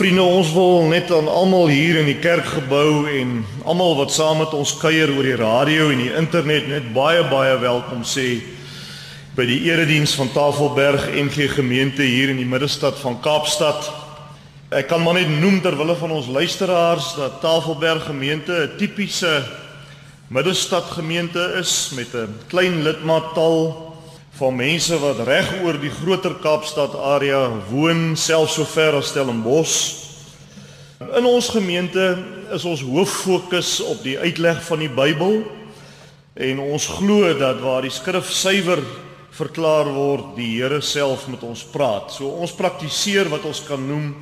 Vriende, 0.00 0.22
ons 0.24 0.48
wil 0.56 0.86
net 0.88 1.10
aan 1.12 1.26
almal 1.28 1.66
hier 1.68 1.98
in 2.00 2.06
die 2.08 2.16
kerkgebou 2.16 3.04
en 3.04 3.42
almal 3.68 3.98
wat 3.98 4.14
saam 4.14 4.38
met 4.40 4.54
ons 4.56 4.70
kuier 4.80 5.10
oor 5.12 5.26
die 5.28 5.36
radio 5.36 5.90
en 5.92 6.00
die 6.00 6.14
internet 6.16 6.70
net 6.70 6.86
baie 6.94 7.20
baie 7.28 7.58
welkom 7.60 8.00
sê 8.08 8.38
by 9.36 9.44
die 9.44 9.58
erediens 9.68 10.14
van 10.16 10.32
Tafelberg 10.32 11.04
NG 11.20 11.50
Gemeente 11.52 12.00
hier 12.00 12.32
in 12.32 12.40
die 12.40 12.48
middestad 12.48 12.96
van 13.02 13.18
Kaapstad. 13.20 13.90
Ek 14.72 14.88
kan 14.88 15.04
maar 15.04 15.18
net 15.20 15.28
noem 15.36 15.60
ter 15.60 15.76
wille 15.76 15.98
van 16.00 16.16
ons 16.16 16.32
luisteraars 16.32 17.12
dat 17.20 17.36
Tafelberg 17.44 18.08
Gemeente 18.08 18.56
'n 18.56 18.78
tipiese 18.80 19.44
middestad 20.32 20.96
gemeente 20.96 21.60
is 21.60 21.92
met 21.92 22.16
'n 22.16 22.40
klein 22.48 22.80
lidmaattal 22.88 23.89
van 24.40 24.56
mense 24.56 24.96
wat 25.02 25.18
reg 25.28 25.48
oor 25.60 25.76
die 25.76 25.90
groter 25.92 26.32
Kaapstad 26.40 26.94
area 26.96 27.42
woon, 27.68 28.14
selfs 28.16 28.54
so 28.56 28.64
ver 28.64 28.96
as 28.96 29.10
Stellenbosch. 29.12 29.74
In 31.18 31.26
ons 31.28 31.50
gemeente 31.52 32.06
is 32.56 32.64
ons 32.64 32.80
hoof 32.88 33.18
fokus 33.26 33.74
op 33.84 34.00
die 34.00 34.16
uitleg 34.16 34.62
van 34.64 34.80
die 34.80 34.88
Bybel 34.88 35.42
en 36.40 36.62
ons 36.64 36.86
glo 36.88 37.34
dat 37.36 37.60
waar 37.60 37.84
die 37.84 37.92
skrif 37.92 38.30
suiwer 38.32 38.80
verklaar 39.36 39.92
word, 39.92 40.32
die 40.38 40.54
Here 40.54 40.80
self 40.80 41.28
met 41.28 41.44
ons 41.44 41.66
praat. 41.68 42.08
So 42.16 42.32
ons 42.40 42.56
praktiseer 42.56 43.28
wat 43.28 43.44
ons 43.44 43.60
kan 43.68 43.84
noem 43.84 44.14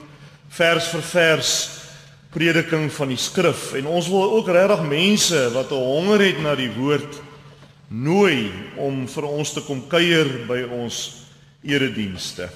vers 0.51 0.91
vir 0.97 1.07
vers 1.13 1.55
prediking 2.35 2.91
van 2.91 3.15
die 3.15 3.23
skrif 3.23 3.71
en 3.79 3.87
ons 3.87 4.11
wil 4.11 4.35
ook 4.41 4.51
regtig 4.51 4.83
mense 4.91 5.47
wat 5.55 5.71
'n 5.71 5.79
honger 5.95 6.27
het 6.27 6.43
na 6.43 6.59
die 6.59 6.75
woord 6.75 7.28
nooi 7.89 8.51
om 8.77 9.07
vir 9.09 9.27
ons 9.29 9.53
te 9.53 9.63
kom 9.65 9.81
kuier 9.89 10.29
by 10.49 10.63
ons 10.77 10.99
eredienste. 11.65 12.49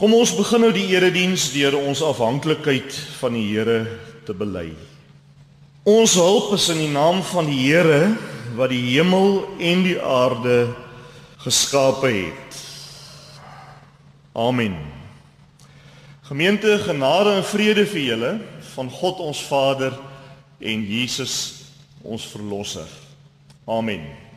Kom 0.00 0.14
ons 0.16 0.32
begin 0.36 0.64
nou 0.64 0.72
die 0.72 0.88
erediens 0.94 1.50
deur 1.52 1.76
ons 1.80 2.02
afhanklikheid 2.04 2.94
van 3.20 3.36
die 3.36 3.46
Here 3.52 3.80
te 4.24 4.36
bely. 4.36 4.70
Ons 5.88 6.14
hulp 6.20 6.54
is 6.56 6.68
in 6.72 6.80
die 6.84 6.92
naam 6.92 7.22
van 7.32 7.48
die 7.48 7.58
Here 7.66 8.14
wat 8.56 8.72
die 8.72 8.82
hemel 8.94 9.42
en 9.60 9.84
die 9.84 9.98
aarde 10.00 10.70
geskape 11.40 12.12
het. 12.12 12.60
Amen. 14.36 14.76
Gemeente 16.28 16.78
genade 16.84 17.38
en 17.40 17.44
vrede 17.44 17.86
vir 17.90 18.04
julle 18.04 18.32
van 18.74 18.90
God 18.92 19.20
ons 19.24 19.40
Vader 19.48 19.96
en 20.60 20.84
Jesus 20.86 21.36
ons 22.04 22.24
verlosser. 22.30 22.99
Amen. 23.70 24.29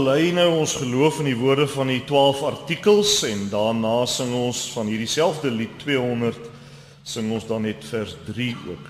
Bely 0.00 0.30
nou 0.32 0.62
ons 0.62 0.78
geloof 0.80 1.18
in 1.20 1.26
die 1.28 1.36
woorde 1.36 1.66
van 1.68 1.90
die 1.92 2.00
12 2.08 2.38
artikels 2.48 3.18
en 3.28 3.42
daarna 3.52 4.06
sing 4.08 4.30
ons 4.32 4.62
van 4.72 4.88
hierdie 4.88 5.08
selfde 5.10 5.50
lied 5.52 5.74
200 5.82 6.38
sing 7.04 7.28
ons 7.36 7.44
dan 7.44 7.66
net 7.68 7.84
vers 7.84 8.14
3 8.30 8.46
ook. 8.70 8.86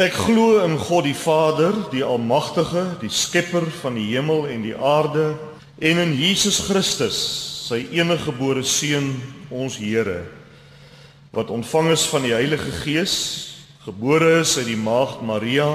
Ek 0.00 0.16
glo 0.16 0.62
in 0.64 0.78
God 0.80 1.04
die 1.04 1.18
Vader, 1.18 1.76
die 1.92 2.00
almagtige, 2.00 2.86
die 3.02 3.12
skepper 3.12 3.68
van 3.82 4.00
die 4.00 4.06
hemel 4.14 4.46
en 4.48 4.64
die 4.64 4.72
aarde 4.72 5.34
en 5.76 6.00
in 6.06 6.16
Jesus 6.16 6.62
Christus, 6.70 7.20
sy 7.68 7.82
eniggebore 8.00 8.64
seun, 8.64 9.12
ons 9.52 9.76
Here, 9.76 10.22
wat 11.36 11.52
ontvang 11.52 11.92
is 11.98 12.08
van 12.08 12.24
die 12.24 12.32
Heilige 12.32 12.72
Gees, 12.80 13.18
gebore 13.84 14.38
is 14.40 14.56
uit 14.56 14.70
die 14.72 14.80
maagd 14.88 15.20
Maria, 15.20 15.74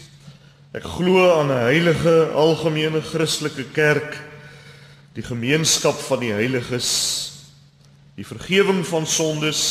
Ek 0.71 0.85
glo 0.87 1.19
aan 1.35 1.51
'n 1.51 1.63
heilige 1.67 2.31
algemene 2.31 3.01
Christelike 3.01 3.65
kerk, 3.75 4.15
die 5.13 5.23
gemeenskap 5.23 5.99
van 5.99 6.19
die 6.19 6.31
heiliges, 6.31 7.31
die 8.15 8.23
vergifnis 8.25 8.87
van 8.87 9.07
sondes, 9.07 9.63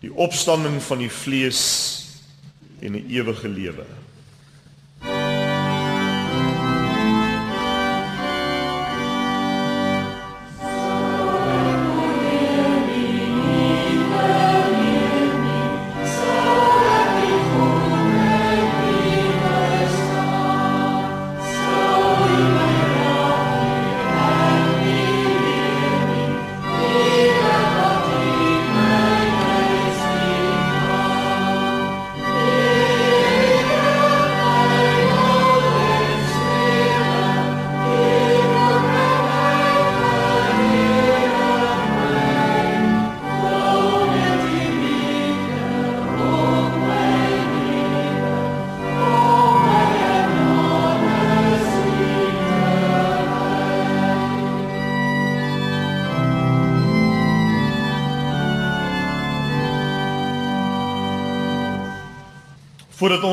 die 0.00 0.14
opstanding 0.14 0.78
van 0.82 0.98
die 0.98 1.10
vlees 1.10 1.62
en 2.78 2.94
'n 2.94 3.10
ewige 3.10 3.48
lewe. 3.48 3.86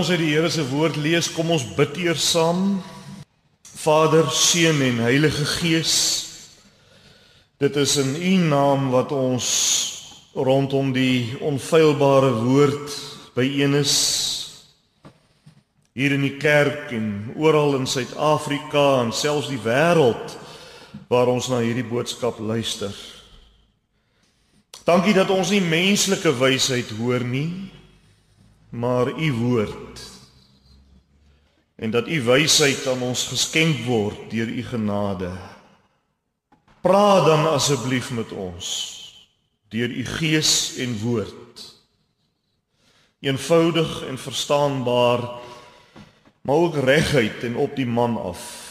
Ons 0.06 0.14
uit 0.14 0.22
die 0.22 0.36
Here 0.36 0.50
se 0.54 0.62
woord 0.70 1.00
lees, 1.02 1.32
kom 1.34 1.48
ons 1.50 1.64
bid 1.74 1.96
eers 1.98 2.22
saam. 2.36 2.76
Vader, 3.82 4.28
Seun 4.30 4.84
en 4.86 5.00
Heilige 5.02 5.48
Gees. 5.50 5.96
Dit 7.58 7.74
is 7.82 7.96
in 7.98 8.12
U 8.14 8.34
naam 8.52 8.92
wat 8.94 9.10
ons 9.16 9.48
rondom 10.38 10.92
die 10.94 11.34
onfeilbare 11.42 12.30
woord 12.38 12.94
byeen 13.34 13.80
is. 13.82 13.96
Hier 15.98 16.14
in 16.14 16.28
die 16.28 16.36
kerk 16.38 16.94
en 16.94 17.32
oral 17.42 17.80
in 17.80 17.90
Suid-Afrika 17.90 19.02
en 19.08 19.10
selfs 19.10 19.50
die 19.50 19.62
wêreld 19.66 20.38
waar 21.10 21.34
ons 21.34 21.50
na 21.50 21.64
hierdie 21.66 21.88
boodskap 21.88 22.38
luister. 22.38 22.94
Dankie 24.86 25.18
dat 25.18 25.34
ons 25.34 25.50
nie 25.50 25.66
menslike 25.66 26.38
wysheid 26.38 26.94
hoor 27.00 27.26
nie, 27.26 27.74
maar 28.76 29.20
u 29.20 29.32
woord. 29.34 30.02
En 31.76 31.92
dat 31.92 32.08
u 32.08 32.22
wysheid 32.22 32.88
aan 32.88 33.02
ons 33.02 33.28
geskenk 33.28 33.86
word 33.86 34.30
deur 34.30 34.48
u 34.48 34.64
genade. 34.64 35.32
Praat 36.82 37.26
dan 37.26 37.48
asseblief 37.50 38.12
met 38.12 38.32
ons 38.32 38.94
deur 39.68 39.90
u 39.90 40.06
gees 40.06 40.76
en 40.78 41.00
woord. 41.00 41.64
Eenvoudig 43.20 44.06
en 44.06 44.18
verstaanbaar, 44.18 45.20
maar 46.42 46.56
ook 46.56 46.76
reguit 46.76 47.44
en 47.44 47.56
op 47.56 47.76
die 47.76 47.88
man 47.88 48.22
af 48.22 48.64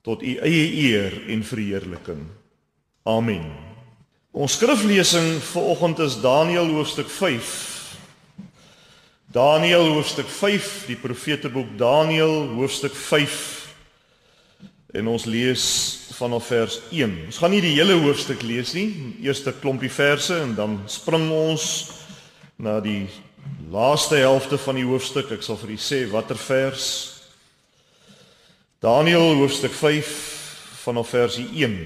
tot 0.00 0.22
u 0.22 0.36
eie 0.36 0.66
eer 0.90 1.28
en 1.28 1.44
verheerliking. 1.44 2.26
Amen. 3.02 3.52
Ons 4.30 4.52
skriflesing 4.52 5.40
vir 5.42 5.62
oggend 5.62 5.98
is 5.98 6.20
Daniël 6.20 6.68
hoofstuk 6.76 7.08
5. 7.10 7.75
Daniël 9.36 9.90
hoofstuk 9.92 10.28
5, 10.32 10.86
die 10.86 10.96
profeteboek 10.96 11.74
Daniël 11.76 12.46
hoofstuk 12.56 12.94
5. 12.96 13.66
En 14.96 15.10
ons 15.12 15.24
lees 15.28 15.64
vanaf 16.16 16.46
vers 16.48 16.78
1. 16.88 17.12
Ons 17.26 17.40
gaan 17.42 17.52
nie 17.52 17.60
die 17.60 17.74
hele 17.74 17.98
hoofstuk 18.00 18.40
lees 18.40 18.72
nie, 18.72 18.86
eerste 19.26 19.52
klompie 19.60 19.92
verse 19.92 20.32
en 20.40 20.54
dan 20.56 20.78
spring 20.88 21.28
ons 21.36 21.66
na 22.56 22.78
die 22.80 23.10
laaste 23.68 24.16
helfte 24.22 24.56
van 24.56 24.80
die 24.80 24.88
hoofstuk. 24.88 25.28
Ek 25.36 25.44
sal 25.44 25.60
vir 25.60 25.76
u 25.76 25.78
sê 25.84 26.00
watter 26.08 26.40
vers. 26.40 26.88
Daniël 28.80 29.36
hoofstuk 29.42 29.76
5 29.76 30.16
vanaf 30.86 31.12
vers 31.12 31.40
1. 31.44 31.80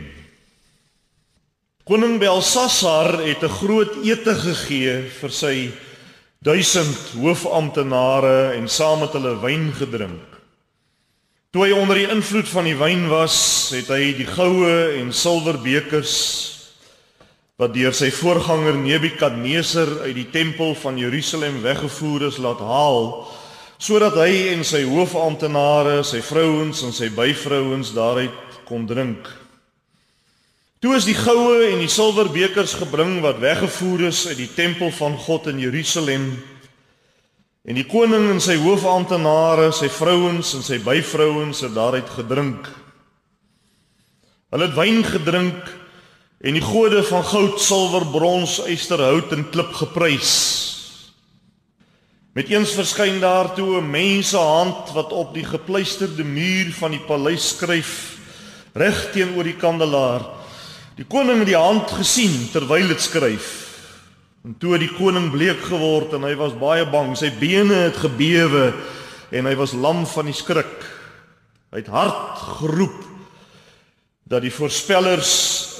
Koning 1.82 2.20
Belsasar 2.22 3.24
het 3.26 3.42
'n 3.42 3.56
groot 3.58 4.04
ete 4.06 4.38
gegee 4.38 5.00
vir 5.18 5.32
sy 5.34 5.54
1000 6.40 7.18
hoofamptenare 7.20 8.54
en 8.56 8.68
saam 8.68 9.02
met 9.04 9.12
hulle 9.12 9.34
wyn 9.42 9.66
gedrink. 9.76 10.38
Toe 11.52 11.66
hy 11.66 11.74
onder 11.76 11.98
die 12.00 12.06
invloed 12.08 12.48
van 12.48 12.64
die 12.64 12.78
wyn 12.80 13.02
was, 13.10 13.34
het 13.76 13.90
hy 13.92 14.14
die 14.16 14.24
goue 14.24 14.96
en 15.02 15.10
silwer 15.12 15.58
bekers 15.60 16.14
wat 17.60 17.74
deur 17.74 17.92
sy 17.92 18.08
voorganger 18.08 18.78
Nebukadneser 18.80 19.98
uit 20.06 20.14
die 20.16 20.30
tempel 20.32 20.72
van 20.80 20.96
Jerusalem 20.96 21.60
weggevoer 21.60 22.30
is 22.30 22.40
laat 22.40 22.64
haal 22.64 23.10
sodat 23.76 24.16
hy 24.16 24.54
en 24.54 24.64
sy 24.64 24.80
hoofamptenare, 24.88 26.00
sy 26.08 26.22
vrouens 26.24 26.80
en 26.88 26.96
sy 26.96 27.12
byvrouens 27.12 27.92
daaruit 27.92 28.60
kon 28.68 28.88
drink. 28.88 29.28
Toe 30.80 30.94
is 30.96 31.04
die 31.04 31.14
goue 31.14 31.66
en 31.72 31.78
die 31.78 31.92
silwer 31.92 32.30
bekers 32.32 32.72
gebring 32.80 33.20
wat 33.20 33.38
weggevoer 33.38 34.08
is 34.08 34.26
uit 34.28 34.38
die 34.40 34.52
tempel 34.54 34.90
van 34.90 35.18
God 35.18 35.46
in 35.46 35.58
Jerusalem 35.60 36.32
En 37.68 37.76
die 37.76 37.84
koning 37.84 38.30
en 38.32 38.40
sy 38.40 38.56
hoofamptenare, 38.62 39.68
sy 39.76 39.90
vrouens 39.92 40.54
en 40.56 40.64
sy 40.64 40.78
byvrouens 40.80 41.60
het 41.66 41.74
daaruit 41.76 42.08
gedrink. 42.16 42.70
Hulle 44.50 44.66
het 44.70 44.78
wyn 44.78 45.04
gedrink 45.04 45.68
en 46.40 46.56
die 46.56 46.64
gode 46.64 47.02
van 47.04 47.26
goud, 47.28 47.60
silwer, 47.60 48.06
brons, 48.08 48.56
yster, 48.64 49.02
hout 49.04 49.34
en 49.36 49.44
klip 49.52 49.74
geprys. 49.76 50.32
Met 52.32 52.48
eens 52.48 52.72
verskyn 52.72 53.20
daar 53.20 53.52
toe 53.54 53.76
'n 53.78 53.90
mensehand 53.90 54.94
wat 54.96 55.12
op 55.12 55.34
die 55.34 55.44
gepleisterde 55.44 56.24
muur 56.24 56.72
van 56.72 56.90
die 56.90 57.04
paleis 57.06 57.48
skryf 57.48 58.16
reg 58.72 59.12
teenoor 59.12 59.44
die 59.44 59.58
kandelaar. 59.58 60.39
Die 61.00 61.06
koning 61.08 61.38
het 61.40 61.48
die 61.48 61.56
hand 61.56 61.88
gesien 61.96 62.34
terwyl 62.52 62.90
dit 62.90 63.00
skryf. 63.00 63.48
En 64.44 64.52
toe 64.60 64.74
het 64.74 64.82
die 64.84 64.92
koning 64.98 65.30
bleek 65.32 65.62
geword 65.70 66.12
en 66.16 66.26
hy 66.28 66.34
was 66.36 66.58
baie 66.60 66.84
bang. 66.92 67.14
Sy 67.16 67.30
bene 67.40 67.86
het 67.86 67.96
gebewe 68.02 68.66
en 69.32 69.48
hy 69.48 69.54
was 69.56 69.72
lam 69.72 70.04
van 70.12 70.28
die 70.28 70.36
skrik. 70.36 70.84
Hy 71.72 71.80
het 71.80 71.88
hard 71.88 72.44
geroep 72.60 73.00
dat 74.28 74.44
die 74.44 74.52
voorspellers 74.52 75.32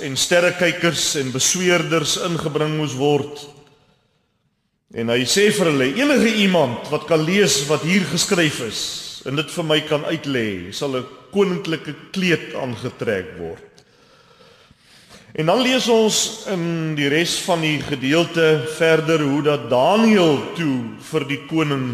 en 0.07 0.17
sterrekykers 0.17 1.13
en 1.21 1.35
besweerders 1.37 2.17
ingebring 2.25 2.79
moes 2.81 2.97
word. 2.97 3.45
En 4.97 5.13
hy 5.13 5.21
sê 5.29 5.51
vir 5.53 5.69
hulle: 5.69 5.93
"Enige 6.01 6.33
iemand 6.47 6.89
wat 6.89 7.05
kan 7.07 7.21
lees 7.21 7.67
wat 7.69 7.85
hier 7.85 8.09
geskryf 8.09 8.65
is 8.65 8.83
en 9.29 9.37
dit 9.37 9.51
vir 9.53 9.65
my 9.69 9.81
kan 9.85 10.05
uitlê, 10.09 10.73
sal 10.73 10.97
'n 10.97 11.07
koninklike 11.31 11.95
kleed 12.11 12.55
aangetrek 12.57 13.37
word." 13.37 13.70
En 15.41 15.47
dan 15.47 15.63
lees 15.65 15.87
ons 15.89 16.17
in 16.53 16.65
die 16.99 17.07
res 17.09 17.39
van 17.47 17.63
die 17.65 17.79
gedeelte 17.81 18.61
verder 18.77 19.23
hoe 19.25 19.41
dat 19.47 19.71
Daniël 19.71 20.35
toe 20.53 20.75
vir 21.01 21.25
die 21.31 21.39
koning 21.49 21.87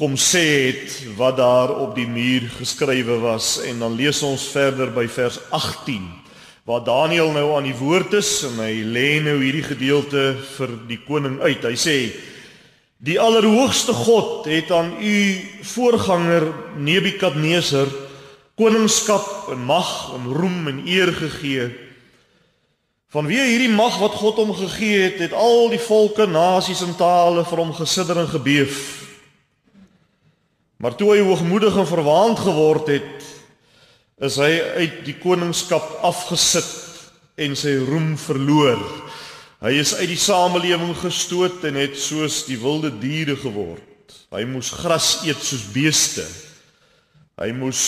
kom 0.00 0.14
sê 0.16 0.44
het 0.70 0.94
wat 1.18 1.36
daar 1.36 1.74
op 1.82 1.92
die 1.98 2.06
muur 2.08 2.46
geskrywe 2.54 3.18
was 3.20 3.58
en 3.68 3.84
dan 3.84 3.98
lees 4.00 4.22
ons 4.24 4.46
verder 4.54 4.94
by 4.96 5.04
vers 5.12 5.36
18 5.52 6.08
waar 6.64 6.80
Daniël 6.88 7.34
nou 7.36 7.44
aan 7.58 7.68
die 7.68 7.76
woord 7.76 8.16
is 8.22 8.32
en 8.48 8.64
hy 8.64 8.80
lê 8.80 9.06
nou 9.20 9.36
hierdie 9.42 9.68
gedeelte 9.68 10.24
vir 10.54 10.74
die 10.88 11.02
koning 11.04 11.36
uit. 11.42 11.60
Hy 11.68 11.76
sê: 11.76 11.98
Die 12.96 13.20
Allerhoogste 13.20 13.92
God 13.92 14.48
het 14.48 14.72
aan 14.72 14.94
u 15.02 15.16
voorganger 15.74 16.48
Nebukadneser 16.80 17.92
koningskap 18.56 19.50
en 19.52 19.66
mag 19.68 20.14
en 20.16 20.30
roem 20.32 20.70
en 20.70 20.84
eer 20.86 21.12
gegee 21.12 21.72
Vanweë 23.12 23.42
hierdie 23.44 23.72
mag 23.72 23.98
wat 24.00 24.14
God 24.16 24.38
hom 24.40 24.54
gegee 24.56 25.02
het, 25.02 25.18
het 25.20 25.34
al 25.36 25.66
die 25.68 25.80
volke, 25.84 26.24
nasies 26.24 26.80
en 26.80 26.94
tale 26.96 27.42
vir 27.44 27.60
hom 27.60 27.74
gesidder 27.76 28.22
en 28.22 28.30
gebeef. 28.30 28.78
Maar 30.80 30.96
toe 30.96 31.10
hy 31.12 31.18
hoogmoedig 31.26 31.76
en 31.76 31.90
verwaand 31.90 32.40
geword 32.40 32.88
het, 32.88 33.26
is 34.24 34.38
hy 34.40 34.54
uit 34.78 35.02
die 35.04 35.16
koningskap 35.20 35.98
afgesit 36.08 36.70
en 37.36 37.52
sy 37.58 37.74
roem 37.84 38.14
verloor. 38.16 38.80
Hy 39.60 39.74
is 39.82 39.92
uit 39.98 40.08
die 40.14 40.18
samelewing 40.18 40.94
gestoot 41.02 41.66
en 41.68 41.76
het 41.82 42.00
soos 42.00 42.46
die 42.48 42.56
wilde 42.62 42.94
diere 43.02 43.36
geword. 43.36 44.16
Hy 44.32 44.46
moes 44.48 44.72
gras 44.72 45.18
eet 45.28 45.44
soos 45.44 45.68
beeste. 45.74 46.24
Hy 47.36 47.52
moes 47.60 47.82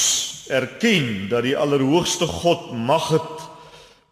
erken 0.53 1.31
dat 1.33 1.49
die 1.49 1.57
Allerhoogste 1.57 2.29
God 2.29 2.75
mag 2.77 3.09
het 3.17 3.34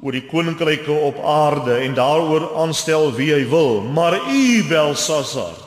oor 0.03 0.13
die 0.13 0.27
koninkryke 0.27 0.93
op 0.93 1.21
aarde 1.23 1.79
en 1.85 1.95
daaroor 1.95 2.49
aanstel 2.59 3.13
wie 3.15 3.31
hy 3.33 3.45
wil, 3.49 3.81
maar 3.87 4.19
u 4.19 4.65
Belsasar 4.69 5.59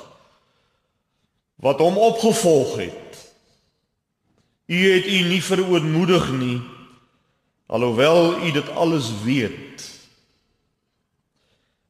wat 1.63 1.79
hom 1.79 1.95
opgevolg 1.97 2.75
het. 2.77 3.21
U 4.69 4.77
het 4.91 5.07
u 5.07 5.19
nie 5.31 5.41
verootmoedig 5.43 6.27
nie 6.35 6.59
alhoewel 7.65 8.45
u 8.45 8.51
dit 8.51 8.69
alles 8.69 9.09
weet. 9.23 9.91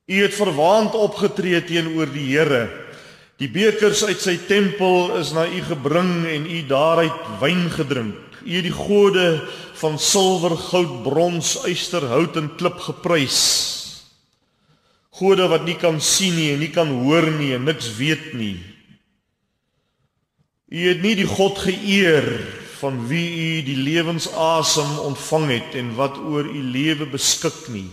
U 0.06 0.22
het 0.22 0.36
verwaand 0.36 0.96
opgetree 0.96 1.64
teenoor 1.64 2.12
die 2.14 2.28
Here. 2.38 2.70
Die 3.42 3.50
bekers 3.52 4.06
uit 4.06 4.22
sy 4.22 4.38
tempel 4.48 5.18
is 5.20 5.34
na 5.36 5.44
u 5.50 5.62
gebring 5.66 6.24
en 6.30 6.46
u 6.48 6.62
daaruit 6.70 7.25
wyn 7.42 7.66
gedrink. 7.74 8.35
U 8.46 8.62
die 8.62 8.74
gode 8.74 9.42
van 9.82 9.98
silwer, 10.00 10.54
goud, 10.70 11.02
brons, 11.04 11.56
yster, 11.66 12.06
hout 12.12 12.38
en 12.38 12.52
klip 12.60 12.78
geprys. 12.86 13.42
Gode 15.16 15.48
wat 15.50 15.66
nie 15.66 15.78
kan 15.80 15.98
sien 16.04 16.36
nie 16.38 16.52
en 16.54 16.62
nie 16.62 16.72
kan 16.75 16.92
hoor 17.02 17.25
nie 17.40 17.54
en 17.56 17.66
niks 17.66 17.90
weet 17.98 18.34
nie. 18.38 18.60
U 20.70 20.82
het 20.90 21.02
nie 21.02 21.16
die 21.18 21.28
God 21.30 21.58
geëer 21.64 22.28
van 22.82 23.00
wie 23.10 23.28
u 23.32 23.50
die 23.66 23.78
lewensasem 23.80 24.98
ontvang 25.08 25.48
het 25.54 25.78
en 25.80 25.94
wat 25.98 26.18
oor 26.20 26.46
u 26.46 26.62
lewe 26.74 27.08
beskik 27.10 27.70
nie. 27.74 27.90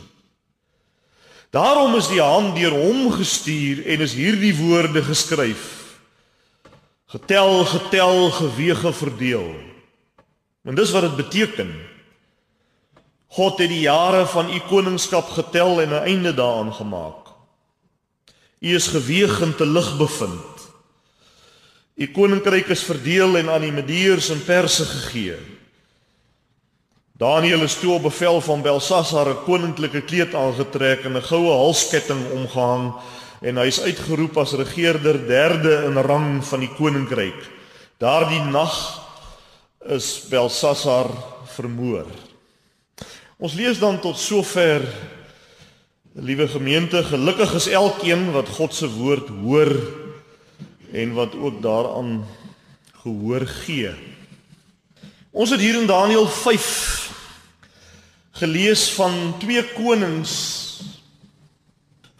Daarom 1.53 1.95
is 1.97 2.09
die 2.09 2.21
hand 2.21 2.57
deur 2.57 2.75
hom 2.75 3.11
gestuur 3.13 3.85
en 3.87 4.05
is 4.05 4.17
hierdie 4.17 4.55
woorde 4.57 5.03
geskryf. 5.05 5.69
Getel, 7.13 7.65
getel, 7.69 8.31
gewege, 8.33 8.93
verdeel. 8.93 9.51
En 10.65 10.75
dis 10.75 10.91
wat 10.91 11.03
dit 11.03 11.17
beteken. 11.17 11.73
God 13.33 13.59
het 13.59 13.69
die 13.69 13.81
jare 13.81 14.27
van 14.27 14.51
u 14.53 14.59
koningskap 14.69 15.31
getel 15.35 15.81
en 15.81 15.89
'n 15.89 16.05
einde 16.05 16.35
daaraan 16.35 16.73
gemaak. 16.73 17.27
U 18.61 18.75
is 18.75 18.87
geweeg 18.87 19.41
en 19.41 19.57
te 19.57 19.67
lig 19.67 19.97
bevind. 19.97 20.71
U 21.95 22.07
koninkryk 22.07 22.69
is 22.69 22.83
verdeel 22.83 23.37
en 23.37 23.51
aan 23.51 23.61
die 23.61 23.73
Medeërs 23.73 24.29
en 24.29 24.45
Perse 24.45 24.85
gegee. 24.85 25.37
Daniël 27.13 27.63
is 27.63 27.75
toe 27.79 27.93
op 27.93 28.03
bevel 28.03 28.41
van 28.41 28.63
Belsasar 28.63 29.29
'n 29.29 29.45
koninklike 29.45 30.01
kleed 30.01 30.35
aangetrek 30.35 31.05
en 31.05 31.17
'n 31.17 31.23
goue 31.23 31.53
halsketting 31.53 32.31
omgehang 32.31 32.95
en 33.41 33.57
hy 33.57 33.67
is 33.67 33.81
uitgeroep 33.81 34.37
as 34.37 34.53
regerder 34.53 35.27
derde 35.27 35.85
in 35.85 35.97
rang 35.97 36.45
van 36.45 36.61
die 36.61 36.75
koninkryk. 36.75 37.51
Daardie 37.99 38.41
nag 38.41 39.02
is 39.89 40.23
Belsasar 40.31 41.11
vermoor. 41.55 42.07
Ons 43.43 43.55
lees 43.59 43.81
dan 43.83 43.99
tot 44.01 44.19
sover 44.19 44.87
Liewe 46.13 46.45
gemeente, 46.45 47.01
gelukkig 47.09 47.55
is 47.57 47.71
elkeen 47.73 48.27
wat 48.35 48.51
God 48.53 48.75
se 48.77 48.85
woord 48.85 49.31
hoor 49.33 49.71
en 50.93 51.15
wat 51.17 51.33
ook 51.33 51.63
daaraan 51.65 52.27
gehoor 53.01 53.47
gee. 53.49 53.95
Ons 55.33 55.55
het 55.57 55.61
hier 55.65 55.79
in 55.81 55.89
Daniël 55.89 56.29
5 56.29 56.69
gelees 58.45 58.91
van 58.93 59.35
twee 59.41 59.65
konings 59.73 60.35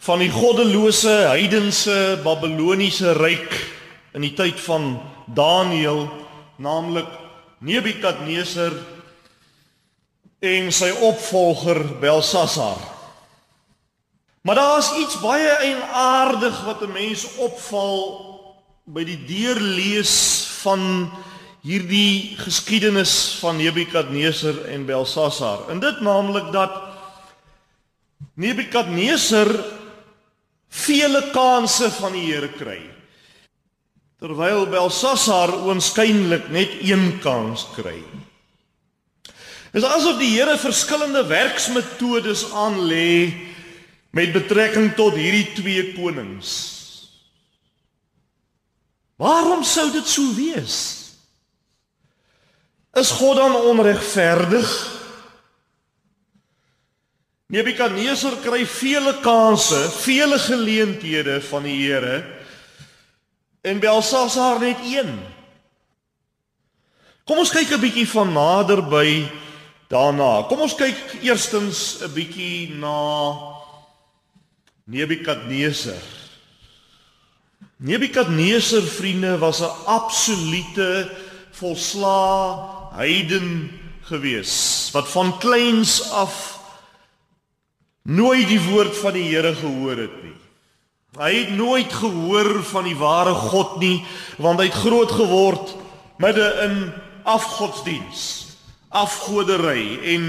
van 0.01 0.25
die 0.25 0.31
goddelose 0.33 1.13
heidense 1.29 2.17
Babiloniese 2.25 3.13
ryk 3.13 3.53
in 4.17 4.25
die 4.25 4.33
tyd 4.33 4.57
van 4.65 4.97
Daniël, 5.29 6.07
naamlik 6.57 7.22
Nebukadneser 7.63 8.75
en 10.43 10.71
sy 10.75 10.89
opvolger 11.07 11.79
Belsasar. 12.01 12.81
Maar 14.43 14.59
daar's 14.59 14.91
iets 14.99 15.15
baie 15.23 15.47
eienaardig 15.63 16.63
wat 16.67 16.83
'n 16.83 16.91
mens 16.91 17.23
opval 17.39 17.99
by 18.83 19.03
die 19.07 19.25
deurlees 19.25 20.43
van 20.61 21.11
hierdie 21.63 22.35
geskiedenis 22.37 23.39
van 23.39 23.55
Nebukadneser 23.55 24.65
en 24.65 24.85
Belsasar. 24.85 25.69
En 25.69 25.79
dit 25.79 26.01
naamlik 26.01 26.51
dat 26.51 26.71
Nebukadneser 28.35 29.63
vele 30.69 31.29
kansse 31.31 31.91
van 31.91 32.11
die 32.11 32.33
Here 32.33 32.49
kry. 32.49 32.92
Terwyl 34.23 34.69
Belsasar 34.71 35.51
oënskynlik 35.67 36.45
net 36.55 36.77
een 36.79 37.17
kans 37.19 37.65
kry. 37.75 37.97
Dit 39.73 39.81
is 39.81 39.87
asof 39.89 40.15
die 40.15 40.29
Here 40.31 40.53
verskillende 40.61 41.25
werksmetodes 41.27 42.45
aanlê 42.55 43.33
met 44.15 44.31
betrekking 44.31 44.93
tot 44.95 45.17
hierdie 45.19 45.49
twee 45.57 45.83
konings. 45.97 46.53
Waarom 49.19 49.65
sou 49.67 49.89
dit 49.91 50.07
so 50.07 50.23
wees? 50.37 50.77
Is 52.95 53.11
God 53.19 53.41
dan 53.41 53.57
onregverdig? 53.59 54.71
Nebukadneser 57.51 58.39
kry 58.45 58.63
vele 58.71 59.17
kansse, 59.25 59.81
vele 59.99 60.39
geleenthede 60.39 61.41
van 61.49 61.67
die 61.67 61.75
Here 61.81 62.21
en 63.63 63.79
Belsasar 63.79 64.59
net 64.59 64.81
een. 64.83 65.15
Kom 67.23 67.39
ons 67.39 67.51
kyk 67.55 67.71
'n 67.71 67.79
bietjie 67.79 68.07
van 68.07 68.33
nader 68.35 68.83
by 68.83 69.23
daarna. 69.87 70.43
Kom 70.49 70.59
ons 70.59 70.75
kyk 70.75 71.23
eerstens 71.23 72.03
'n 72.03 72.11
bietjie 72.13 72.75
na 72.75 73.39
Nebukadneser. 74.85 76.03
Nebukadneser 77.79 78.83
vriende 78.83 79.37
was 79.37 79.61
'n 79.61 79.71
absolute 79.85 81.11
volslaa 81.51 82.91
heiden 82.93 83.71
gewees 84.01 84.89
wat 84.91 85.07
van 85.09 85.37
kleins 85.39 86.11
af 86.11 86.59
nooit 88.01 88.47
die 88.47 88.61
woord 88.61 88.97
van 88.97 89.13
die 89.13 89.23
Here 89.31 89.55
gehoor 89.55 89.97
het 89.97 90.23
nie. 90.23 90.42
Hy 91.17 91.31
het 91.33 91.51
nooit 91.53 91.93
gehoor 91.93 92.63
van 92.63 92.87
die 92.89 92.97
ware 92.97 93.33
God 93.37 93.77
nie 93.79 94.01
want 94.41 94.59
hy 94.59 94.65
het 94.71 94.81
groot 94.81 95.11
geword 95.13 95.75
midde 96.17 96.47
in 96.65 96.77
afgodsdiens, 97.23 98.23
afgodery 98.89 99.99
en 100.15 100.25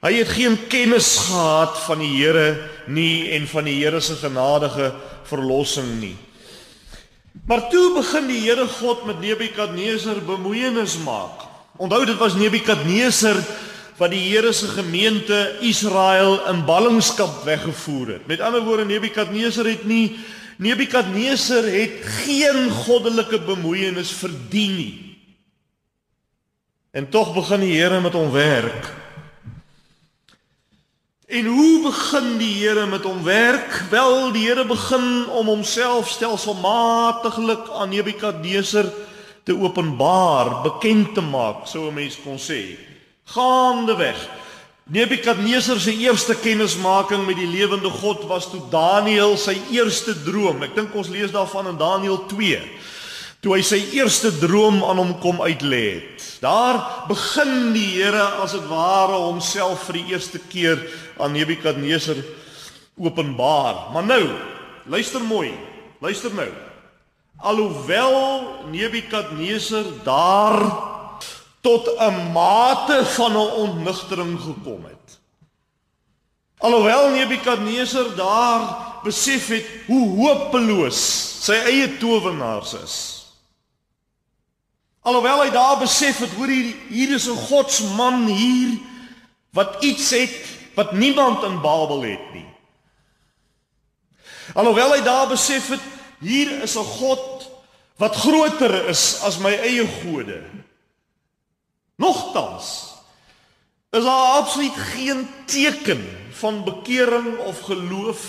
Hy 0.00 0.14
het 0.16 0.30
geen 0.32 0.54
kennis 0.72 1.18
gehad 1.28 1.74
van 1.84 2.00
die 2.00 2.14
Here 2.14 2.56
nie 2.88 3.28
en 3.36 3.44
van 3.50 3.66
die 3.68 3.76
Here 3.82 4.00
se 4.00 4.14
genadige 4.16 4.94
verlossing 5.28 5.90
nie. 6.00 6.14
Maar 7.44 7.66
toe 7.68 7.90
begin 7.98 8.30
die 8.30 8.40
Here 8.46 8.64
God 8.80 9.04
met 9.04 9.20
Nebukadneser 9.20 10.22
bemoeienis 10.24 10.96
maak. 11.04 11.44
Onthou 11.76 12.00
dit 12.08 12.16
was 12.16 12.38
Nebukadneser 12.40 13.36
wat 14.00 14.14
die 14.14 14.22
Here 14.30 14.52
se 14.56 14.68
gemeente 14.72 15.58
Israel 15.60 16.38
in 16.48 16.64
ballingskap 16.64 17.44
weggevoer 17.44 18.14
het. 18.16 18.26
Met 18.26 18.40
ander 18.40 18.64
woorde 18.64 18.88
Nebukadneser 18.88 19.68
het 19.68 19.84
nie 19.84 20.16
Nebukadneser 20.60 21.64
het 21.72 22.02
geen 22.04 22.70
goddelike 22.70 23.38
bemoeienis 23.40 24.10
verdien 24.12 24.74
nie. 24.76 24.96
En 26.92 27.08
tog 27.08 27.32
begin 27.34 27.62
die 27.64 27.78
Here 27.78 28.00
met 28.00 28.12
hom 28.12 28.28
werk. 28.32 28.90
En 31.30 31.46
hoe 31.46 31.82
begin 31.86 32.36
die 32.42 32.52
Here 32.58 32.84
met 32.86 33.08
hom 33.08 33.22
werk? 33.24 33.84
Wel, 33.90 34.32
die 34.36 34.44
Here 34.50 34.66
begin 34.68 35.30
om 35.32 35.48
homself 35.48 36.10
stelselmatiglik 36.12 37.70
aan 37.72 37.94
Nebukadneser 37.94 38.92
te 39.48 39.56
openbaar, 39.56 40.60
bekend 40.62 41.14
te 41.14 41.24
maak, 41.24 41.64
sou 41.66 41.88
'n 41.88 41.94
mens 41.94 42.20
kon 42.20 42.36
sê. 42.36 42.89
Gaandeweg. 43.30 44.28
Nebukadneser 44.90 45.78
se 45.80 45.92
eerste 46.02 46.34
kennismaking 46.34 47.22
met 47.26 47.38
die 47.38 47.46
lewende 47.46 47.90
God 48.00 48.24
was 48.26 48.48
toe 48.50 48.62
Daniël 48.72 49.36
sy 49.38 49.54
eerste 49.70 50.16
droom. 50.24 50.64
Ek 50.66 50.74
dink 50.74 50.94
ons 50.98 51.12
lees 51.12 51.30
daarvan 51.30 51.70
in 51.70 51.78
Daniël 51.78 52.24
2 52.32 52.58
toe 53.40 53.54
hy 53.54 53.62
sy 53.64 53.78
eerste 53.96 54.28
droom 54.36 54.82
aan 54.84 54.98
hom 55.00 55.14
kom 55.22 55.38
uitlê 55.40 55.84
het. 55.94 56.24
Daar 56.42 57.06
begin 57.08 57.72
die 57.72 57.86
Here 57.94 58.26
as 58.44 58.52
dit 58.52 58.66
ware 58.68 59.16
homself 59.16 59.86
vir 59.88 60.00
die 60.00 60.12
eerste 60.12 60.40
keer 60.52 60.82
aan 61.20 61.32
Nebukadneser 61.32 62.20
openbaar. 63.00 63.86
Maar 63.94 64.04
nou, 64.04 64.22
luister 64.92 65.24
mooi. 65.24 65.54
Luister 66.04 66.34
nou. 66.36 66.48
Alhoewel 67.40 68.66
Nebukadneser 68.74 69.88
daar 70.04 70.60
tot 71.60 71.88
'n 71.98 72.32
mate 72.32 73.04
van 73.04 73.32
'n 73.32 73.52
ontnugtering 73.64 74.40
gekom 74.40 74.84
het. 74.84 75.20
Alhoewel 76.58 77.08
Nebukadneser 77.08 78.16
daar 78.16 78.76
besef 79.02 79.48
het 79.48 79.66
hoe 79.86 80.08
hopeloos 80.16 81.00
sy 81.44 81.52
eie 81.52 81.96
towenaars 81.96 82.74
is. 82.84 82.96
Alhoewel 85.00 85.40
hy 85.42 85.50
daar 85.50 85.78
besef 85.80 86.18
het 86.20 86.32
hoor 86.36 86.52
hier 86.52 86.74
hier 86.92 87.14
is 87.16 87.28
'n 87.28 87.36
godsman 87.48 88.26
hier 88.26 88.78
wat 89.56 89.80
iets 89.80 90.10
het 90.10 90.36
wat 90.74 90.92
niemand 90.92 91.42
in 91.42 91.60
Babel 91.60 92.02
het 92.02 92.32
nie. 92.32 92.48
Alhoewel 94.54 94.92
hy 94.92 95.02
daar 95.02 95.28
besef 95.28 95.68
het 95.68 95.80
hier 96.20 96.62
is 96.62 96.76
'n 96.76 96.84
God 96.84 97.48
wat 97.96 98.16
groter 98.16 98.88
is 98.88 99.20
as 99.22 99.38
my 99.38 99.52
eie 99.52 99.88
gode. 100.02 100.42
Nogtans 102.00 102.68
is 103.90 104.04
daar 104.04 104.38
absoluut 104.40 104.76
geen 104.94 105.26
teken 105.44 106.00
van 106.32 106.64
bekering 106.64 107.38
of 107.38 107.60
geloof 107.60 108.20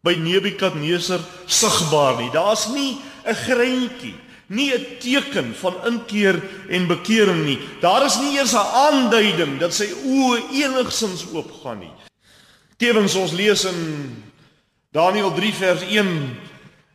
by 0.00 0.14
Nebukadneser 0.16 1.20
sigbaar 1.44 2.16
nie. 2.22 2.30
Daar's 2.30 2.68
nie 2.72 2.96
'n 3.26 3.34
greintjie 3.34 4.14
nie 4.48 4.72
'n 4.72 4.86
teken 4.98 5.54
van 5.54 5.74
inkeer 5.84 6.42
en 6.68 6.86
bekering 6.86 7.44
nie. 7.44 7.58
Daar 7.80 8.04
is 8.04 8.16
nie 8.18 8.38
eers 8.38 8.52
'n 8.52 8.70
aanduiding 8.86 9.58
dat 9.58 9.74
sy 9.74 9.88
oë 10.04 10.42
enigsins 10.52 11.26
oopgaan 11.32 11.78
nie. 11.78 11.92
Tevens 12.76 13.14
ons 13.14 13.32
lees 13.32 13.64
in 13.64 14.22
Daniël 14.92 15.32
3 15.34 15.54
vers 15.54 15.82
1 15.82 16.38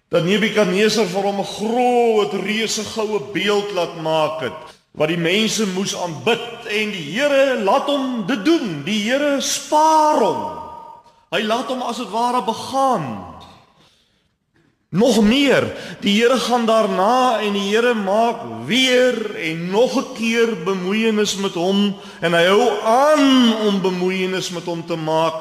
dat 0.10 0.24
Nebukadneser 0.24 1.06
vir 1.06 1.22
hom 1.22 1.40
'n 1.40 1.46
groot 1.46 2.34
reuse 2.34 2.84
goue 2.84 3.20
beeld 3.34 3.72
laat 3.72 4.02
maak 4.02 4.42
het 4.42 4.83
wat 4.94 5.10
die 5.10 5.18
mense 5.18 5.66
moes 5.74 5.96
aanbid 5.98 6.68
en 6.70 6.92
die 6.94 7.06
Here 7.16 7.60
laat 7.66 7.90
hom 7.90 8.26
dit 8.30 8.44
doen. 8.46 8.82
Die 8.86 9.00
Here 9.08 9.40
spaar 9.42 10.22
hom. 10.22 10.42
Hy 11.34 11.42
laat 11.50 11.72
hom 11.74 11.82
as 11.82 11.98
dit 11.98 12.12
ware 12.14 12.44
begaan. 12.46 13.08
Nog 14.94 15.18
meer, 15.26 15.66
die 16.04 16.14
Here 16.20 16.38
gaan 16.38 16.68
daarna 16.70 17.42
en 17.42 17.56
die 17.58 17.72
Here 17.72 17.96
maak 17.98 18.44
weer 18.70 19.18
en 19.42 19.72
nog 19.72 19.98
'n 19.98 20.14
keer 20.14 20.54
bemoeienis 20.64 21.36
met 21.42 21.58
hom 21.58 21.96
en 22.22 22.34
hy 22.34 22.46
hou 22.46 22.70
aan 22.86 23.58
om 23.68 23.82
bemoeienis 23.82 24.50
met 24.50 24.66
hom 24.66 24.86
te 24.86 24.96
maak 24.96 25.34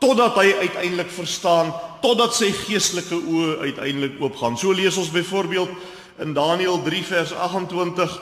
totdat 0.00 0.34
hy 0.34 0.52
uiteindelik 0.60 1.10
verstaan, 1.10 1.72
totdat 2.02 2.34
sy 2.34 2.52
geestelike 2.52 3.14
oë 3.14 3.58
uiteindelik 3.60 4.20
oopgaan. 4.20 4.58
So 4.58 4.72
lees 4.72 4.96
ons 4.96 5.10
byvoorbeeld 5.10 5.70
in 6.18 6.34
Daniël 6.34 6.82
3 6.82 7.04
vers 7.04 7.32
28 7.32 8.20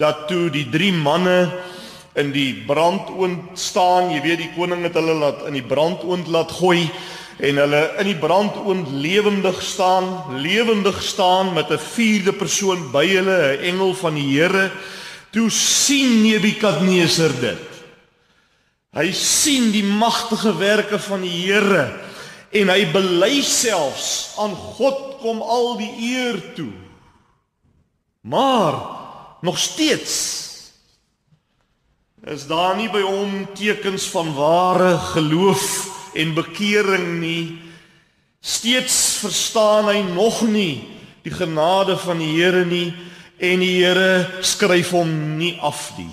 dat 0.00 0.26
toe 0.28 0.48
die 0.52 0.66
drie 0.72 0.92
manne 0.96 1.50
in 2.18 2.32
die 2.34 2.54
brandoond 2.66 3.58
staan, 3.58 4.10
jy 4.14 4.20
weet 4.24 4.42
die 4.42 4.52
koning 4.56 4.82
het 4.88 4.96
hulle 4.98 5.14
laat 5.20 5.44
in 5.50 5.58
die 5.58 5.66
brandoond 5.66 6.30
laat 6.32 6.50
gooi 6.58 6.88
en 7.40 7.60
hulle 7.62 7.82
in 8.00 8.08
die 8.10 8.18
brandoond 8.20 8.90
lewendig 9.00 9.60
staan, 9.64 10.08
lewendig 10.40 11.02
staan 11.04 11.52
met 11.54 11.70
'n 11.70 11.78
vierde 11.78 12.32
persoon 12.32 12.90
by 12.92 13.06
hulle, 13.06 13.56
'n 13.56 13.64
engel 13.64 13.94
van 13.94 14.14
die 14.14 14.28
Here. 14.40 14.70
Toe 15.30 15.50
sien 15.50 16.22
Nebukadneser 16.22 17.40
dit. 17.40 17.68
Hy 18.92 19.12
sien 19.12 19.70
die 19.70 19.84
magtige 19.84 20.56
werke 20.56 20.98
van 20.98 21.20
die 21.20 21.46
Here 21.46 21.92
en 22.50 22.68
hy 22.68 22.86
bely 22.92 23.42
selfs 23.42 24.34
aan 24.38 24.54
God 24.54 25.20
kom 25.22 25.42
al 25.42 25.76
die 25.76 25.92
eer 26.16 26.54
toe. 26.54 26.72
Maar 28.20 28.99
nog 29.40 29.58
steeds 29.58 30.40
is 32.28 32.44
daar 32.46 32.76
nie 32.76 32.90
by 32.92 33.00
hom 33.00 33.46
tekens 33.56 34.04
van 34.12 34.34
ware 34.36 34.98
geloof 35.14 35.62
en 36.12 36.34
bekering 36.36 37.14
nie. 37.20 37.58
Steeds 38.40 39.16
verstaan 39.22 39.88
hy 39.88 40.02
nog 40.04 40.42
nie 40.44 40.84
die 41.24 41.32
genade 41.32 41.96
van 42.00 42.20
die 42.20 42.34
Here 42.36 42.64
nie 42.68 42.90
en 43.40 43.64
die 43.64 43.78
Here 43.80 44.42
skryf 44.44 44.92
hom 44.92 45.38
nie 45.40 45.54
af 45.64 45.94
nie. 45.96 46.10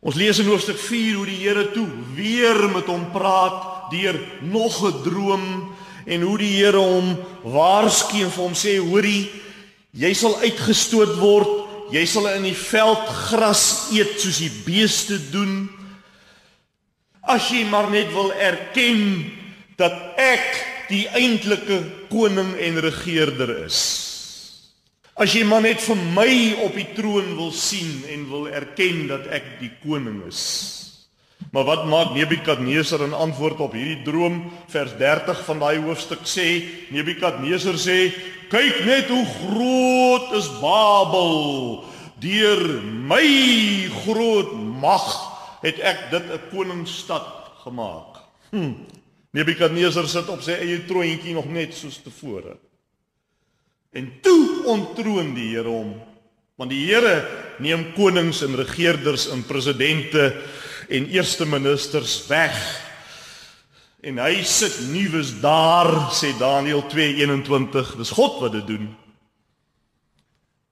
Ons 0.00 0.16
lees 0.20 0.38
in 0.40 0.48
hoofstuk 0.48 0.78
4 0.80 1.16
hoe 1.16 1.26
die 1.28 1.40
Here 1.40 1.70
toe 1.72 1.88
weer 2.16 2.60
met 2.72 2.88
hom 2.88 3.08
praat 3.14 3.88
deur 3.92 4.20
nog 4.40 4.76
'n 4.84 5.02
droom 5.02 5.72
en 6.06 6.20
hoe 6.22 6.38
die 6.38 6.56
Here 6.60 6.76
hom 6.76 7.16
waarsku 7.44 8.24
en 8.24 8.30
vir 8.30 8.44
hom 8.44 8.54
sê 8.54 8.76
hoorie 8.76 9.30
jy 9.92 10.12
sal 10.14 10.36
uitgestoot 10.40 11.16
word 11.18 11.59
jy 11.92 12.04
sal 12.08 12.28
in 12.34 12.46
die 12.48 12.56
veld 12.56 13.06
gras 13.30 13.64
eet 13.94 14.18
soos 14.20 14.40
die 14.42 14.52
beeste 14.66 15.18
doen. 15.32 15.68
As 17.20 17.50
jy 17.52 17.64
maar 17.68 17.90
net 17.92 18.12
wil 18.14 18.32
erken 18.32 19.30
dat 19.80 19.96
ek 20.20 20.46
die 20.90 21.06
eintlike 21.14 21.82
koning 22.10 22.56
en 22.58 22.80
regerder 22.82 23.52
is. 23.64 23.80
As 25.20 25.34
jy 25.36 25.44
maar 25.44 25.62
net 25.62 25.82
vir 25.84 25.98
my 26.16 26.32
op 26.64 26.76
die 26.78 26.88
troon 26.96 27.34
wil 27.38 27.52
sien 27.52 28.06
en 28.10 28.28
wil 28.30 28.48
erken 28.48 29.04
dat 29.10 29.28
ek 29.30 29.58
die 29.60 29.72
koning 29.84 30.22
is 30.28 30.80
Maar 31.50 31.64
wat 31.66 31.86
maak 31.90 32.12
Nebukadneser 32.14 33.02
in 33.02 33.12
antwoord 33.12 33.58
op 33.60 33.72
hierdie 33.74 34.04
droom? 34.06 34.44
Vers 34.70 34.92
30 34.98 35.40
van 35.44 35.58
daai 35.58 35.80
hoofstuk 35.82 36.22
sê 36.22 36.62
Nebukadneser 36.94 37.78
sê: 37.78 37.98
"Kyk 38.50 38.84
net 38.86 39.10
hoe 39.10 39.26
groot 39.26 40.32
is 40.38 40.46
Babel. 40.60 41.84
Deur 42.22 42.82
my 42.82 43.26
groot 44.04 44.52
mag 44.54 45.06
het 45.62 45.78
ek 45.78 46.10
dit 46.10 46.22
'n 46.30 46.40
koningsstad 46.50 47.26
gemaak." 47.66 48.22
Hm. 48.50 48.72
Nebukadneser 49.30 50.08
sit 50.08 50.28
op 50.28 50.42
sy 50.42 50.52
eie 50.52 50.86
troontjie 50.86 51.34
nog 51.34 51.46
net 51.46 51.74
soos 51.74 51.98
tevore. 52.02 52.56
En 53.92 54.06
toe 54.22 54.62
ontroon 54.66 55.34
die 55.34 55.56
Here 55.56 55.68
hom, 55.68 55.94
want 56.56 56.70
die 56.70 56.86
Here 56.86 57.26
neem 57.58 57.92
konings 57.96 58.42
en 58.42 58.56
regerders 58.56 59.28
en 59.30 59.42
presidente 59.46 60.42
en 60.90 61.08
eerste 61.08 61.46
ministers 61.46 62.26
weg. 62.26 62.56
En 64.00 64.18
hy 64.18 64.40
sit 64.48 64.78
nuus 64.90 65.36
daar, 65.42 65.90
sê 66.16 66.32
Daniël 66.38 66.82
2:21. 66.88 67.94
Dis 68.00 68.10
God 68.16 68.40
wat 68.40 68.52
dit 68.58 68.66
doen. 68.66 68.88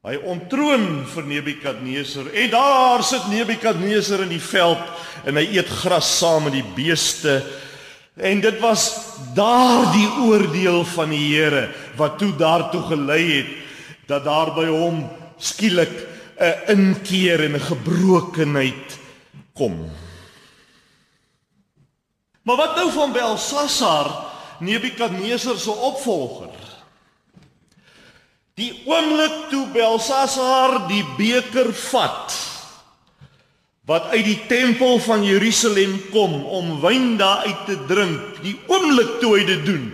Hy 0.08 0.16
ontroon 0.24 1.04
vir 1.10 1.24
Nebukadneser 1.26 2.30
en 2.32 2.50
daar 2.50 3.02
sit 3.04 3.26
Nebukadneser 3.28 4.22
in 4.24 4.32
die 4.32 4.42
veld 4.42 4.80
en 5.26 5.36
hy 5.36 5.44
eet 5.58 5.68
gras 5.82 6.08
saam 6.20 6.46
met 6.48 6.54
die 6.56 6.64
beeste. 6.76 7.42
En 8.16 8.40
dit 8.40 8.60
was 8.62 8.86
daardie 9.36 10.08
oordeel 10.24 10.84
van 10.94 11.12
die 11.12 11.24
Here 11.34 11.68
wat 11.98 12.16
toe 12.18 12.32
daartoe 12.38 12.82
gelei 12.88 13.24
het 13.36 13.52
dat 14.08 14.24
daar 14.24 14.54
by 14.56 14.66
hom 14.70 15.04
skielik 15.36 15.92
'n 16.40 16.56
inkeer 16.72 17.44
en 17.44 17.54
'n 17.54 17.68
gebrokenheid 17.68 18.98
kom. 19.52 19.90
Maar 22.48 22.56
wat 22.56 22.76
nou 22.80 22.88
van 22.92 23.12
Belsasar, 23.12 24.08
Nebukadneser 24.64 25.58
se 25.60 25.70
opvolger? 25.70 26.54
Die 28.56 28.70
oomblik 28.88 29.50
toe 29.50 29.66
Belsasar 29.74 30.86
die 30.88 31.04
beker 31.18 31.68
vat 31.90 32.36
wat 33.88 34.10
uit 34.12 34.24
die 34.24 34.40
tempel 34.48 34.98
van 35.00 35.22
Jerusalem 35.24 35.94
kom 36.12 36.34
om 36.44 36.74
wyn 36.82 37.14
daar 37.20 37.46
uit 37.48 37.62
te 37.68 37.76
drink, 37.88 38.40
die 38.44 38.56
oomblik 38.68 39.14
toe 39.22 39.30
hy 39.38 39.46
dit 39.48 39.62
doen, 39.64 39.86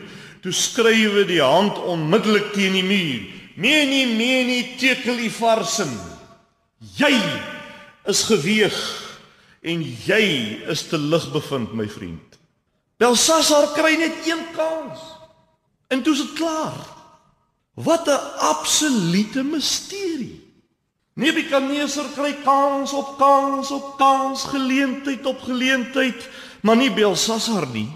toe 0.43 0.51
skrywe 0.51 1.23
die 1.29 1.39
hand 1.43 1.79
onmiddellik 1.79 2.51
teen 2.57 2.75
die 2.75 2.83
muur. 2.87 3.23
Meni 3.55 4.03
meni 4.19 4.59
tekeli 4.83 5.31
farsen. 5.31 5.95
Jy 6.99 7.15
is 8.11 8.25
geweeg 8.27 8.79
en 9.63 9.87
jy 10.07 10.25
is 10.75 10.87
te 10.91 10.99
lig 10.99 11.31
bevind 11.35 11.75
my 11.79 11.87
vriend. 11.87 12.34
Belsasar 12.97 13.73
kry 13.75 13.97
net 13.99 14.27
een 14.27 14.45
kans. 14.55 15.01
En 15.89 16.03
toe 16.03 16.13
is 16.13 16.23
dit 16.23 16.33
klaar. 16.33 16.79
Wat 17.75 18.07
'n 18.07 18.39
absolute 18.39 19.43
misterie. 19.43 20.45
Nebukadneser 21.15 22.05
kry 22.15 22.33
kans 22.43 22.93
op 22.93 23.19
kans 23.19 23.71
op 23.71 23.97
kans, 23.97 24.43
geleentheid 24.51 25.27
op 25.27 25.41
geleentheid, 25.41 26.29
maar 26.63 26.77
nie 26.77 26.91
Belsasar 26.93 27.67
nie. 27.67 27.91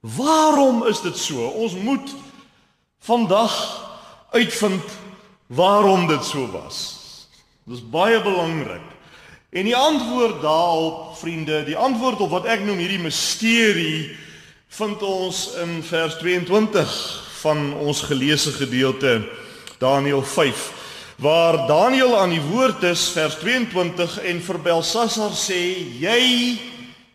Waarom 0.00 0.84
is 0.86 1.00
dit 1.00 1.16
so? 1.16 1.46
Ons 1.46 1.74
moet 1.74 2.14
vandag 2.98 3.54
uitvind 4.30 4.84
waarom 5.46 6.06
dit 6.06 6.24
so 6.24 6.46
was. 6.50 6.76
Dit 7.64 7.76
is 7.76 7.88
baie 7.90 8.22
belangrik. 8.22 8.95
En 9.50 9.64
die 9.64 9.76
antwoord 9.76 10.40
daarop, 10.42 11.16
vriende, 11.16 11.64
die 11.64 11.76
antwoord 11.76 12.20
op 12.20 12.30
wat 12.30 12.48
ek 12.50 12.64
noem 12.66 12.80
hierdie 12.82 13.02
misterie 13.02 14.16
vind 14.76 15.02
ons 15.06 15.52
in 15.62 15.78
vers 15.86 16.18
22 16.18 16.96
van 17.40 17.70
ons 17.78 18.02
geleesde 18.08 18.52
gedeelte 18.56 19.20
Daniël 19.78 20.22
5 20.22 20.72
waar 21.16 21.66
Daniël 21.66 22.18
aan 22.18 22.34
die 22.34 22.42
woord 22.42 22.82
is 22.82 23.08
vers 23.14 23.38
22 23.40 24.18
en 24.20 24.40
vir 24.44 24.58
Belsasar 24.60 25.32
sê 25.32 25.60
jy 26.00 26.24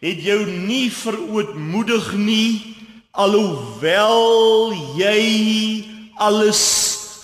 het 0.02 0.24
jou 0.26 0.40
nie 0.50 0.88
verootmoedig 0.90 2.14
nie 2.18 2.72
alhoewel 3.12 4.74
jy 4.98 5.22
alles 6.18 6.64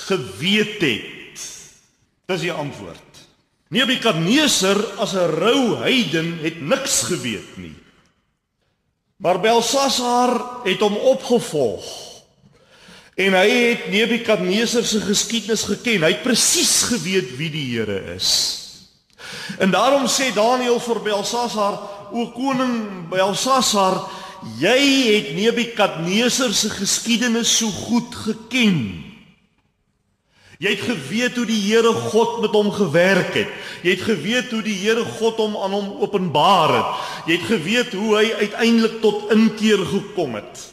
geweet 0.07 0.81
het. 0.83 1.43
Dis 2.27 2.43
die 2.43 2.53
antwoord. 2.53 3.06
Nebukadneser 3.69 4.77
as 4.97 5.13
'n 5.13 5.29
rou 5.39 5.77
heiden 5.83 6.39
het 6.41 6.61
niks 6.61 7.01
geweet 7.01 7.57
nie. 7.57 7.75
Maar 9.17 9.39
Belsasar 9.39 10.63
het 10.63 10.79
hom 10.79 10.95
opgevolg. 10.95 11.85
En 13.15 13.33
hy 13.33 13.49
het 13.49 13.89
Nebukadneser 13.89 14.85
se 14.85 15.01
geskiedenis 15.01 15.63
geken. 15.63 16.03
Hy 16.03 16.11
het 16.11 16.23
presies 16.23 16.83
geweet 16.83 17.37
wie 17.37 17.49
die 17.49 17.65
Here 17.73 18.13
is. 18.15 18.59
En 19.57 19.71
daarom 19.71 20.05
sê 20.05 20.29
Daniël 20.33 20.79
vir 20.79 21.01
Belsasar, 21.01 21.79
o 22.13 22.27
koning 22.31 23.09
Belsasar, 23.09 24.03
jy 24.61 24.79
het 25.09 25.33
Nebukadneser 25.35 26.53
se 26.53 26.69
geskiedenis 26.69 27.57
so 27.57 27.71
goed 27.73 28.15
geken. 28.15 29.03
Jy 30.57 30.71
het 30.73 30.87
geweet 30.89 31.35
hoe 31.37 31.45
die 31.45 31.59
Here 31.67 31.91
God 32.09 32.39
met 32.41 32.55
hom 32.57 32.71
gewerk 32.73 33.35
het. 33.37 33.51
Jy 33.85 33.93
het 33.93 34.05
geweet 34.07 34.49
hoe 34.55 34.63
die 34.65 34.77
Here 34.79 35.03
God 35.19 35.37
hom 35.37 35.53
aan 35.61 35.75
hom 35.77 35.91
openbaar 36.01 36.73
het. 36.73 37.05
Jy 37.29 37.37
het 37.37 37.45
geweet 37.51 37.93
hoe 37.93 38.15
hy 38.17 38.25
uiteindelik 38.41 38.97
tot 39.03 39.29
inkeer 39.35 39.85
gekom 39.85 40.39
het. 40.39 40.63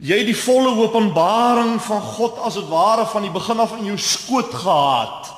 Jy 0.00 0.20
het 0.20 0.28
die 0.28 0.36
volle 0.36 0.74
openbaring 0.84 1.74
van 1.84 2.04
God 2.16 2.38
as 2.44 2.60
dit 2.60 2.68
ware 2.68 3.08
van 3.08 3.24
die 3.24 3.32
begin 3.32 3.60
af 3.60 3.74
in 3.78 3.88
jou 3.88 3.98
skoot 4.00 4.52
gehad. 4.52 5.32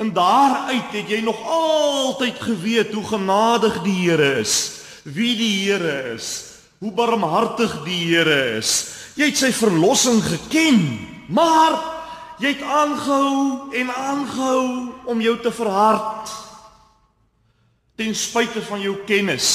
En 0.00 0.12
daaruit 0.16 0.88
het 0.92 1.12
jy 1.12 1.20
nog 1.20 1.36
altyd 1.44 2.40
geweet 2.40 2.92
hoe 2.96 3.04
genadig 3.04 3.76
die 3.84 3.98
Here 4.08 4.38
is, 4.40 4.80
wie 5.04 5.36
die 5.36 5.52
Here 5.68 6.14
is, 6.16 6.28
hoe 6.80 6.92
barmhartig 6.96 7.82
die 7.84 8.00
Here 8.08 8.56
is. 8.56 8.88
Jy 9.20 9.28
het 9.34 9.40
sy 9.40 9.52
verlossing 9.52 10.22
geken, 10.24 10.80
maar 11.28 11.91
Jy 12.40 12.54
het 12.54 12.62
aangehou 12.62 13.74
en 13.76 13.90
aangehou 13.92 14.64
om 15.04 15.20
jou 15.20 15.36
te 15.40 15.52
verhard. 15.52 16.32
Ten 17.96 18.14
spyte 18.16 18.62
van 18.62 18.80
jou 18.80 18.96
kennis. 19.06 19.50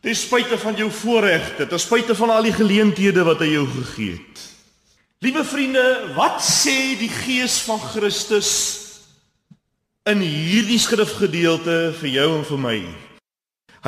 Ten 0.00 0.16
spyte 0.16 0.58
van 0.58 0.76
jou 0.78 0.90
voorregte, 0.94 1.66
ten 1.66 1.80
spyte 1.80 2.14
van 2.14 2.30
al 2.30 2.46
die 2.46 2.54
geleenthede 2.54 3.24
wat 3.26 3.40
hy 3.42 3.50
jou 3.56 3.64
gegee 3.72 4.18
het. 4.20 4.44
Liewe 5.26 5.42
vriende, 5.42 5.82
wat 6.14 6.38
sê 6.44 6.94
die 7.00 7.10
Gees 7.10 7.58
van 7.66 7.80
Christus 7.82 8.50
in 10.06 10.22
hierdie 10.22 10.78
skrifgedeelte 10.78 11.88
vir 11.98 12.12
jou 12.12 12.28
en 12.36 12.46
vir 12.46 12.62
my? 12.62 12.76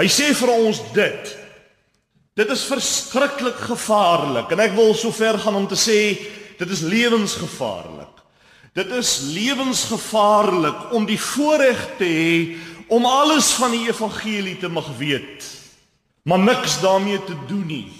Hy 0.01 0.07
sê 0.11 0.33
vir 0.35 0.51
ons 0.57 0.81
dit. 0.96 1.31
Dit 2.40 2.51
is 2.51 2.66
verskriklik 2.66 3.62
gevaarlik 3.68 4.51
en 4.51 4.62
ek 4.66 4.75
wil 4.75 4.90
so 4.99 5.14
ver 5.14 5.38
gaan 5.38 5.61
om 5.61 5.70
te 5.70 5.79
sê 5.79 6.01
Dit 6.61 6.70
is 6.70 6.83
lewensgevaarlik. 6.85 8.20
Dit 8.77 8.92
is 8.94 9.18
lewensgevaarlik 9.33 10.92
om 10.94 11.07
die 11.09 11.18
voorreg 11.20 11.81
te 11.99 12.07
hê 12.07 12.35
om 12.90 13.07
alles 13.07 13.49
van 13.57 13.73
die 13.75 13.88
evangelie 13.88 14.59
te 14.61 14.68
mag 14.68 14.87
weet. 14.99 15.61
maar 16.23 16.38
niks 16.38 16.81
daarmee 16.81 17.25
te 17.25 17.35
doen 17.46 17.66
nie. 17.66 17.92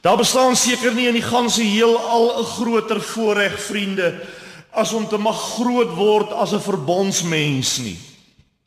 Daar 0.00 0.16
bestaan 0.16 0.56
seker 0.56 0.94
nie 0.94 1.06
in 1.06 1.14
die 1.14 1.22
ganse 1.22 1.62
heelal 1.62 2.40
'n 2.40 2.44
groter 2.44 3.00
voorreg 3.00 3.60
vriende 3.62 4.26
as 4.70 4.92
om 4.92 5.08
te 5.08 5.16
mag 5.16 5.40
groot 5.54 5.94
word 5.94 6.32
as 6.32 6.52
'n 6.52 6.60
verbondsmens 6.60 7.78
nie. 7.78 7.98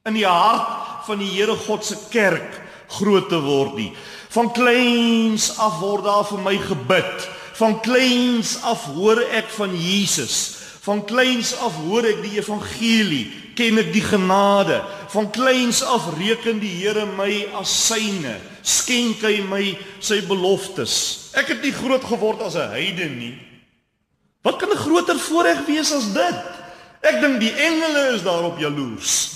In 0.06 0.14
die 0.14 0.26
hart 0.28 1.06
van 1.06 1.18
die 1.18 1.30
Here 1.30 1.56
God 1.56 1.86
se 1.86 1.98
kerk 2.10 2.62
groot 2.88 3.30
te 3.30 3.42
word 3.42 3.76
nie. 3.76 3.94
Van 4.30 4.52
kleins 4.52 5.58
af 5.58 5.80
word 5.80 6.04
daar 6.04 6.26
vir 6.26 6.40
my 6.40 6.58
gebid. 6.58 7.30
Van 7.56 7.80
kleins 7.80 8.58
af 8.68 8.84
hoor 8.98 9.22
ek 9.32 9.48
van 9.56 9.72
Jesus. 9.80 10.58
Van 10.84 11.06
kleins 11.08 11.54
af 11.64 11.78
hoor 11.86 12.06
ek 12.06 12.20
die 12.26 12.36
evangelie, 12.38 13.26
ken 13.56 13.80
ek 13.80 13.94
die 13.96 14.04
genade. 14.04 14.82
Van 15.14 15.30
kleins 15.34 15.80
af 15.82 16.10
reken 16.18 16.60
die 16.60 16.74
Here 16.82 17.06
my 17.16 17.46
as 17.56 17.72
syne. 17.72 18.36
Skenk 18.62 19.24
hy 19.24 19.40
my 19.48 19.64
sy 20.04 20.20
beloftes. 20.28 21.32
Ek 21.40 21.54
het 21.54 21.64
nie 21.64 21.74
groot 21.76 22.04
geword 22.04 22.44
as 22.44 22.60
'n 22.60 22.76
heiden 22.76 23.18
nie. 23.18 23.38
Wat 24.44 24.60
kan 24.60 24.70
'n 24.70 24.78
groter 24.78 25.20
voorreg 25.20 25.66
wees 25.66 25.92
as 25.92 26.14
dit? 26.14 26.40
Ek 27.02 27.22
dink 27.22 27.40
die 27.40 27.54
engele 27.54 28.16
is 28.16 28.24
daarop 28.24 28.60
jaloers. 28.60 29.32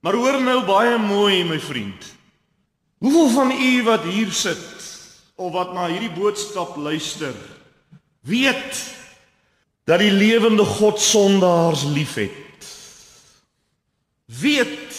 Maar 0.00 0.14
hoor 0.14 0.40
nou 0.40 0.62
baie 0.64 0.98
mooi 0.98 1.44
my 1.44 1.58
vriend. 1.60 2.04
Hoeveel 2.98 3.28
van 3.28 3.50
u 3.50 3.82
wat 3.82 4.02
hier 4.02 4.32
sit 4.32 4.77
of 5.38 5.52
wat 5.54 5.70
na 5.74 5.86
hierdie 5.86 6.12
boodskap 6.12 6.76
luister, 6.76 7.34
weet 8.26 8.82
dat 9.88 10.02
die 10.02 10.12
lewende 10.12 10.66
God 10.66 11.00
sondaars 11.00 11.86
liefhet? 11.94 12.66
Weet 14.26 14.98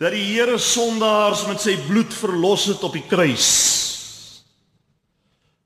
dat 0.00 0.14
die 0.14 0.24
Here 0.32 0.56
sondaars 0.58 1.44
met 1.50 1.60
sy 1.62 1.74
bloed 1.88 2.14
verlos 2.14 2.68
het 2.70 2.82
op 2.86 2.94
die 2.96 3.04
kruis? 3.10 3.50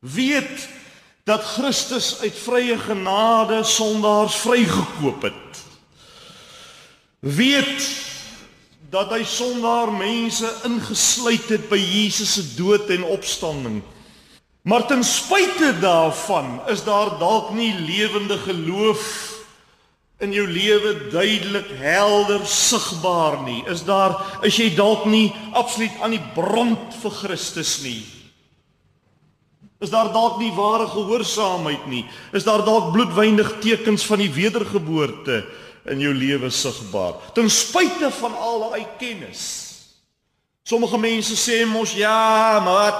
Weet 0.00 0.66
dat 1.28 1.44
Christus 1.44 2.16
uit 2.24 2.36
vrye 2.40 2.78
genade 2.80 3.60
sondaars 3.68 4.40
vrygekoop 4.40 5.28
het. 5.28 5.62
Weet 7.20 7.84
dat 8.90 9.12
hy 9.12 9.20
sondaar 9.28 9.90
mense 9.92 10.48
ingesluit 10.64 11.48
het 11.52 11.68
by 11.68 11.78
Jesus 11.78 12.38
se 12.38 12.44
dood 12.56 12.88
en 12.94 13.04
opstanding. 13.04 13.82
Maar 14.68 14.86
ten 14.88 15.04
spyte 15.04 15.74
daarvan 15.80 16.60
is 16.72 16.84
daar 16.84 17.18
dalk 17.20 17.52
nie 17.56 17.72
lewende 17.76 18.38
geloof 18.38 19.04
in 20.18 20.32
jou 20.34 20.46
lewe 20.50 21.08
duidelik 21.12 21.68
helder 21.78 22.42
sigbaar 22.48 23.42
nie. 23.44 23.60
Is 23.70 23.84
daar 23.86 24.16
is 24.42 24.56
jy 24.58 24.72
dalk 24.76 25.04
nie 25.06 25.30
absoluut 25.52 26.00
aan 26.02 26.16
die 26.16 26.24
brand 26.34 26.96
vir 27.02 27.14
Christus 27.22 27.78
nie. 27.84 28.02
Is 29.78 29.92
daar 29.94 30.10
dalk 30.10 30.40
nie 30.40 30.50
ware 30.56 30.88
gehoorsaamheid 30.90 31.86
nie? 31.86 32.02
Is 32.34 32.44
daar 32.48 32.64
dalk 32.66 32.90
bloedwynig 32.96 33.60
tekens 33.62 34.02
van 34.08 34.24
die 34.24 34.32
wedergeboorte 34.32 35.44
in 35.92 36.02
jou 36.02 36.12
lewe 36.14 36.50
sigbaar? 36.50 37.18
Ten 37.34 37.50
spyte 37.50 38.10
van 38.20 38.36
al 38.36 38.68
daai 38.68 38.86
kennis. 38.98 39.44
Sommige 40.62 40.98
mense 41.00 41.36
sê 41.36 41.62
mos 41.66 41.94
ja, 41.96 42.60
maar 42.64 42.92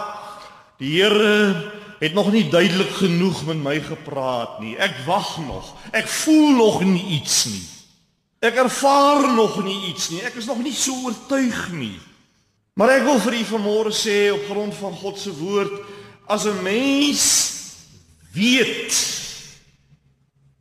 die 0.79 0.95
Here 0.97 1.73
het 1.99 2.15
nog 2.15 2.31
nie 2.33 2.47
duidelik 2.49 2.95
genoeg 3.01 3.45
met 3.47 3.59
my 3.63 3.77
gepraat 3.83 4.61
nie. 4.63 4.77
Ek 4.79 5.03
wag 5.07 5.37
nog. 5.43 5.75
Ek 5.93 6.09
voel 6.09 6.55
nog 6.57 6.81
nie 6.87 7.19
iets 7.19 7.45
nie. 7.51 7.67
Ek 8.41 8.57
ervaar 8.63 9.27
nog 9.35 9.59
nie 9.65 9.91
iets 9.91 10.09
nie. 10.15 10.23
Ek 10.23 10.39
is 10.39 10.47
nog 10.47 10.63
nie 10.63 10.73
so 10.73 10.95
oortuig 11.05 11.73
nie. 11.75 11.97
Maar 12.79 13.01
ek 13.01 13.07
wil 13.09 13.19
vir 13.25 13.41
u 13.41 13.45
vanmôre 13.51 13.93
sê 13.93 14.29
op 14.31 14.45
grond 14.47 14.77
van 14.79 14.95
God 15.01 15.19
se 15.19 15.35
woord 15.35 15.75
As 16.29 16.45
'n 16.45 16.63
mens 16.63 17.53
weet, 18.33 18.93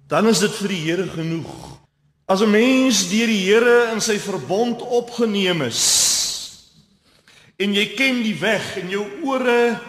dan 0.07 0.27
is 0.27 0.39
dit 0.39 0.53
vir 0.55 0.67
die 0.67 0.81
Here 0.81 1.07
genoeg. 1.07 1.79
As 2.27 2.41
'n 2.41 2.51
mens 2.51 3.07
deur 3.07 3.27
die 3.31 3.47
Here 3.47 3.87
in 3.93 4.01
sy 4.03 4.19
verbond 4.19 4.81
opgeneem 4.81 5.61
is 5.63 5.83
en 7.55 7.71
jy 7.73 7.85
ken 7.95 8.19
die 8.21 8.35
weg 8.35 8.65
en 8.77 8.89
jou 8.91 9.05
ore 9.23 9.79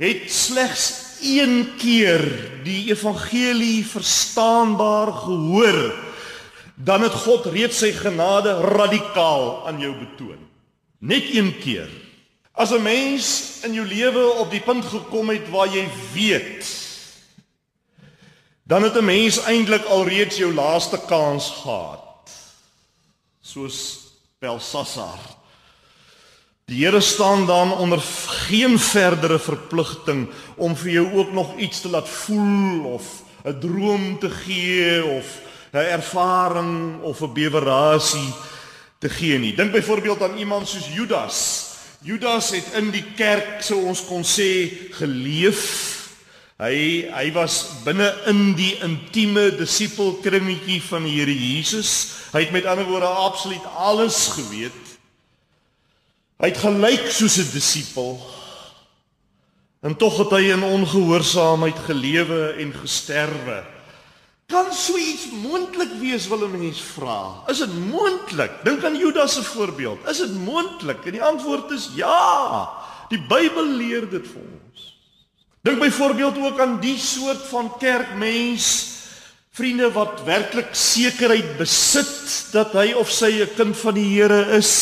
het 0.00 0.32
slegs 0.32 1.18
een 1.20 1.76
keer 1.76 2.24
die 2.64 2.88
evangelie 2.88 3.84
verstaanbaar 3.84 5.12
gehoor, 5.12 5.92
dan 6.74 7.04
het 7.04 7.12
God 7.12 7.46
reeds 7.52 7.78
sy 7.84 7.92
genade 7.92 8.56
radikaal 8.64 9.68
aan 9.68 9.78
jou 9.80 9.92
betoon. 9.92 10.40
Net 11.04 11.28
een 11.36 11.52
keer. 11.60 11.92
As 12.56 12.72
'n 12.72 12.82
mens 12.82 13.60
in 13.62 13.74
jou 13.74 13.86
lewe 13.86 14.40
op 14.40 14.50
die 14.50 14.64
punt 14.64 14.84
gekom 14.84 15.28
het 15.28 15.50
waar 15.50 15.68
jy 15.68 15.84
weet 16.14 16.83
dan 18.64 18.82
het 18.82 18.96
'n 18.96 19.04
mens 19.04 19.44
eintlik 19.44 19.84
alreeds 19.84 20.36
jou 20.36 20.54
laaste 20.54 21.00
kans 21.06 21.50
gehad. 21.62 22.30
Soos 23.40 23.98
Belsasar. 24.38 25.18
Die 26.64 26.84
Here 26.84 27.00
staan 27.00 27.46
dan 27.46 27.72
onder 27.72 28.00
geen 28.26 28.78
verdere 28.78 29.38
verpligting 29.38 30.28
om 30.56 30.76
vir 30.76 30.90
jou 30.90 31.12
ook 31.12 31.32
nog 31.32 31.56
iets 31.56 31.80
te 31.80 31.88
laat 31.88 32.08
voel 32.08 32.84
of 32.84 33.04
'n 33.44 33.58
droom 33.60 34.18
te 34.18 34.30
gee 34.30 35.04
of 35.04 35.26
'n 35.72 35.76
ervaring 35.76 37.02
of 37.02 37.20
'n 37.20 37.32
bewerasie 37.32 38.32
te 38.98 39.08
gee 39.08 39.38
nie. 39.38 39.54
Dink 39.54 39.72
byvoorbeeld 39.72 40.22
aan 40.22 40.36
iemand 40.36 40.68
soos 40.68 40.94
Judas. 40.94 41.66
Judas 42.00 42.50
het 42.50 42.72
in 42.74 42.90
die 42.90 43.04
kerk 43.16 43.62
sou 43.62 43.84
ons 43.84 44.04
kon 44.04 44.24
sê 44.24 44.68
geleef. 44.90 46.03
Hy 46.64 47.10
hy 47.12 47.26
was 47.34 47.82
binne 47.84 48.06
in 48.30 48.54
die 48.56 48.72
intieme 48.84 49.50
disipelkringetjie 49.58 50.78
van 50.86 51.04
die 51.04 51.18
Here 51.18 51.34
Jesus. 51.34 51.90
Hy 52.32 52.46
het 52.46 52.54
met 52.54 52.68
ander 52.70 52.86
woorde 52.88 53.10
absoluut 53.10 53.64
alles 53.76 54.30
geweet. 54.32 54.94
Hy 56.40 56.48
het 56.48 56.62
gelyk 56.62 57.10
soos 57.12 57.36
'n 57.38 57.52
disipel. 57.52 58.16
En 59.84 59.96
tog 59.96 60.16
het 60.18 60.30
hy 60.30 60.56
in 60.56 60.64
ongehoorsaamheid 60.64 61.78
gelewe 61.84 62.56
en 62.56 62.72
gesterwe. 62.72 63.64
Kan 64.48 64.72
so 64.72 64.96
iets 64.96 65.28
moontlik 65.42 65.92
wees 66.00 66.28
wil 66.28 66.48
'n 66.48 66.56
mens 66.56 66.80
vra? 66.80 67.44
Is 67.48 67.58
dit 67.58 67.74
moontlik? 67.90 68.64
Dink 68.64 68.84
aan 68.84 68.96
Judas 68.96 69.34
se 69.34 69.42
voorbeeld. 69.42 70.08
Is 70.08 70.18
dit 70.18 70.34
moontlik? 70.34 71.04
En 71.04 71.12
die 71.12 71.22
antwoord 71.22 71.70
is 71.70 71.90
ja. 71.94 72.70
Die 73.08 73.20
Bybel 73.20 73.66
leer 73.76 74.08
dit 74.08 74.26
vir 74.26 74.40
ons. 74.40 74.63
Dink 75.64 75.78
byvoorbeeld 75.80 76.38
ook 76.38 76.60
aan 76.60 76.80
die 76.80 76.98
soort 76.98 77.46
van 77.48 77.72
kerkmens 77.78 78.86
vriende 79.56 79.86
wat 79.92 80.20
werklik 80.26 80.74
sekerheid 80.76 81.54
besit 81.56 82.50
dat 82.52 82.74
hy 82.76 82.92
of 82.92 83.08
sy 83.08 83.30
'n 83.40 83.54
kind 83.56 83.76
van 83.76 83.94
die 83.96 84.04
Here 84.12 84.58
is, 84.58 84.72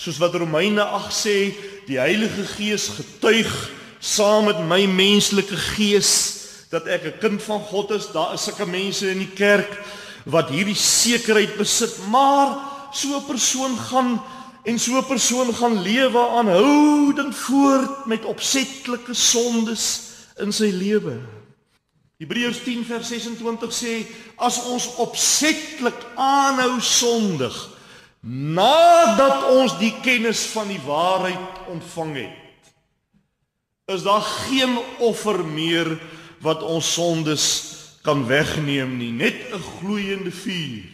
soos 0.00 0.16
wat 0.18 0.34
Romeine 0.34 0.80
8 0.80 1.12
sê, 1.12 1.52
die 1.86 2.00
Heilige 2.00 2.46
Gees 2.56 2.88
getuig 2.88 3.52
saam 4.00 4.48
met 4.48 4.64
my 4.64 4.86
menslike 4.86 5.56
gees 5.76 6.40
dat 6.70 6.86
ek 6.88 7.04
'n 7.04 7.18
kind 7.20 7.42
van 7.42 7.60
God 7.60 7.90
is. 7.90 8.08
Daar 8.08 8.32
is 8.32 8.44
sulke 8.44 8.64
mense 8.66 9.10
in 9.10 9.18
die 9.18 9.34
kerk 9.36 9.76
wat 10.24 10.48
hierdie 10.48 10.78
sekerheid 10.78 11.56
besit, 11.56 11.98
maar 12.08 12.56
so 12.92 13.12
'n 13.12 13.26
persoon 13.28 13.76
gaan 13.76 14.22
en 14.64 14.78
so 14.78 14.96
'n 14.96 15.04
persoon 15.04 15.54
gaan 15.54 15.82
lewe 15.82 16.28
aanhoudend 16.28 17.36
voort 17.36 18.06
met 18.06 18.24
opsetlike 18.24 19.12
sondes 19.12 20.13
in 20.42 20.52
sy 20.52 20.70
lewe. 20.74 21.18
Hebreërs 22.18 22.62
10 22.64 22.84
vers 22.88 23.08
26 23.10 23.74
sê 23.74 23.94
as 24.36 24.60
ons 24.70 24.86
opsetlik 25.02 25.98
aanhou 26.14 26.78
sondig 26.80 27.54
nadat 28.24 29.50
ons 29.52 29.74
die 29.78 29.92
kennis 30.00 30.46
van 30.54 30.70
die 30.70 30.80
waarheid 30.86 31.68
ontvang 31.74 32.14
het 32.22 32.40
is 33.92 34.02
daar 34.06 34.24
geen 34.24 34.78
offer 35.04 35.42
meer 35.44 35.90
wat 36.40 36.62
ons 36.64 36.86
sondes 36.96 37.44
kan 38.04 38.22
wegneem 38.28 38.96
nie, 38.96 39.12
net 39.12 39.34
'n 39.52 39.60
gloeiende 39.60 40.32
vuur. 40.32 40.84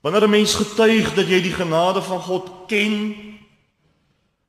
Wanneer 0.00 0.24
'n 0.24 0.30
mens 0.30 0.54
getuig 0.54 1.14
dat 1.14 1.26
jy 1.26 1.40
die 1.42 1.52
genade 1.52 2.02
van 2.02 2.20
God 2.20 2.50
ken, 2.66 3.14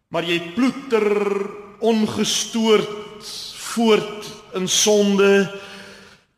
maar 0.08 0.24
jy 0.24 0.54
ploeter 0.54 1.50
ongestoord 1.80 3.01
voort 3.76 4.28
in 4.58 4.68
sonde, 4.68 5.48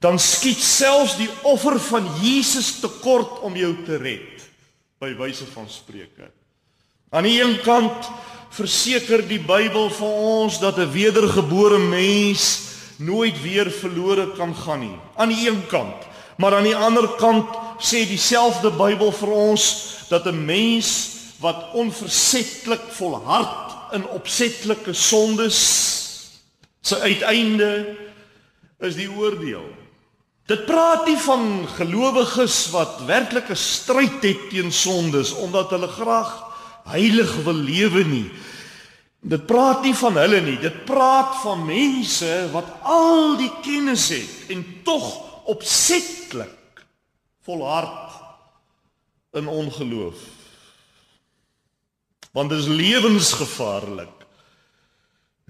dan 0.03 0.19
skiet 0.19 0.59
selfs 0.59 1.15
die 1.17 1.29
offer 1.47 1.79
van 1.79 2.07
Jesus 2.21 2.79
tekort 2.83 3.39
om 3.45 3.55
jou 3.55 3.71
te 3.85 3.97
red, 4.01 4.43
by 4.99 5.13
wyse 5.19 5.45
van 5.53 5.69
spreuke. 5.71 6.27
Aan 7.13 7.27
die 7.27 7.39
een 7.41 7.59
kant 7.63 8.09
verseker 8.53 9.23
die 9.27 9.41
Bybel 9.41 9.89
vir 9.93 10.13
ons 10.37 10.59
dat 10.59 10.77
'n 10.77 10.91
wedergebore 10.91 11.79
mens 11.79 12.59
nooit 12.97 13.41
weer 13.41 13.71
verlore 13.71 14.31
kan 14.37 14.55
gaan 14.55 14.79
nie. 14.79 14.97
Aan 15.15 15.29
die 15.29 15.49
een 15.49 15.67
kant, 15.67 16.05
maar 16.37 16.55
aan 16.55 16.63
die 16.63 16.75
ander 16.75 17.07
kant 17.17 17.49
sê 17.79 18.05
dieselfde 18.07 18.71
Bybel 18.71 19.11
vir 19.11 19.31
ons 19.31 19.85
dat 20.09 20.25
'n 20.25 20.45
mens 20.45 21.09
wat 21.39 21.73
onversetlik 21.73 22.81
volhard 22.89 23.93
in 23.93 24.07
opsetlike 24.07 24.93
sondes 24.93 26.02
se 26.83 26.99
uiteinde 26.99 27.71
is 28.83 28.97
die 28.99 29.07
oordeel. 29.07 29.65
Dit 30.51 30.65
praat 30.67 31.05
nie 31.07 31.17
van 31.23 31.63
gelowiges 31.77 32.67
wat 32.75 33.05
werklik 33.07 33.49
'n 33.49 33.55
stryd 33.55 34.19
het 34.23 34.49
teen 34.51 34.71
sondes 34.71 35.31
omdat 35.31 35.71
hulle 35.71 35.87
graag 35.87 36.31
heilig 36.83 37.31
wil 37.43 37.55
lewe 37.55 38.03
nie. 38.03 38.31
Dit 39.23 39.45
praat 39.47 39.83
nie 39.83 39.95
van 39.95 40.17
hulle 40.19 40.41
nie. 40.41 40.57
Dit 40.59 40.83
praat 40.85 41.35
van 41.41 41.65
mense 41.65 42.49
wat 42.51 42.67
al 42.83 43.37
die 43.39 43.51
kennis 43.63 44.09
het 44.09 44.51
en 44.51 44.65
tog 44.83 45.07
opsetlik 45.47 46.83
volhard 47.43 48.11
in 49.31 49.47
ongeloof. 49.47 50.19
Want 52.31 52.49
dit 52.49 52.59
is 52.59 52.67
lewensgevaarlik. 52.67 54.22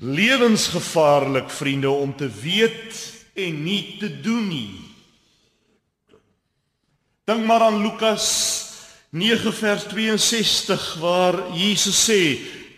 Lewensgevaarlik 0.04 1.50
vriende 1.50 1.90
om 1.90 2.16
te 2.16 2.28
weet 2.28 2.98
en 3.34 3.64
nie 3.64 3.96
te 4.00 4.10
doen 4.22 4.48
nie. 4.48 4.76
Dink 7.24 7.46
maar 7.48 7.64
aan 7.70 7.80
Lukas 7.82 8.26
9 9.16 9.54
vers 9.54 9.86
62 9.88 10.96
waar 11.00 11.38
Jesus 11.56 12.02
sê 12.04 12.20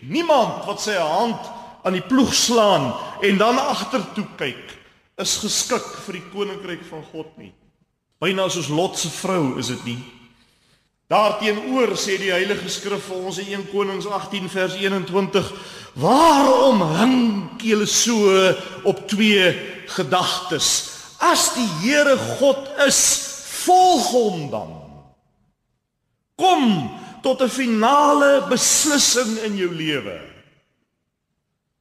niemand 0.06 0.68
wat 0.70 0.84
sy 0.86 0.94
hand 1.00 1.50
aan 1.82 1.98
die 1.98 2.06
ploeg 2.06 2.34
slaan 2.34 2.92
en 3.26 3.42
dan 3.42 3.58
agtertoe 3.58 4.28
kyk 4.38 4.76
is 5.24 5.38
geskik 5.42 5.88
vir 6.06 6.20
die 6.20 6.28
koninkryk 6.30 6.84
van 6.92 7.02
God 7.10 7.32
nie. 7.42 7.54
Byna 8.22 8.46
soos 8.54 8.70
Lot 8.70 9.00
se 9.00 9.10
vrou 9.10 9.56
is 9.58 9.72
dit 9.74 9.86
nie. 9.96 10.00
Daarteenoor 11.08 11.94
sê 12.02 12.18
die 12.18 12.32
Heilige 12.34 12.70
Skrif 12.70 13.04
vir 13.12 13.26
ons 13.30 13.38
in 13.38 13.52
1 13.54 13.68
Konings 13.70 14.08
18 14.10 14.50
vers 14.50 14.74
21: 14.74 15.52
"Waarom 15.94 16.82
hink 16.98 17.62
julle 17.62 17.86
so 17.86 18.26
op 18.84 19.08
twee 19.08 19.54
gedagtes? 19.86 20.90
As 21.22 21.54
die 21.54 21.68
Here 21.84 22.18
God 22.18 22.70
is, 22.88 23.00
volg 23.66 24.10
hom 24.12 24.50
dan. 24.50 24.74
Kom 26.36 26.90
tot 27.22 27.42
'n 27.42 27.50
finale 27.50 28.46
beslissing 28.50 29.38
in 29.46 29.56
jou 29.58 29.72
lewe. 29.76 30.20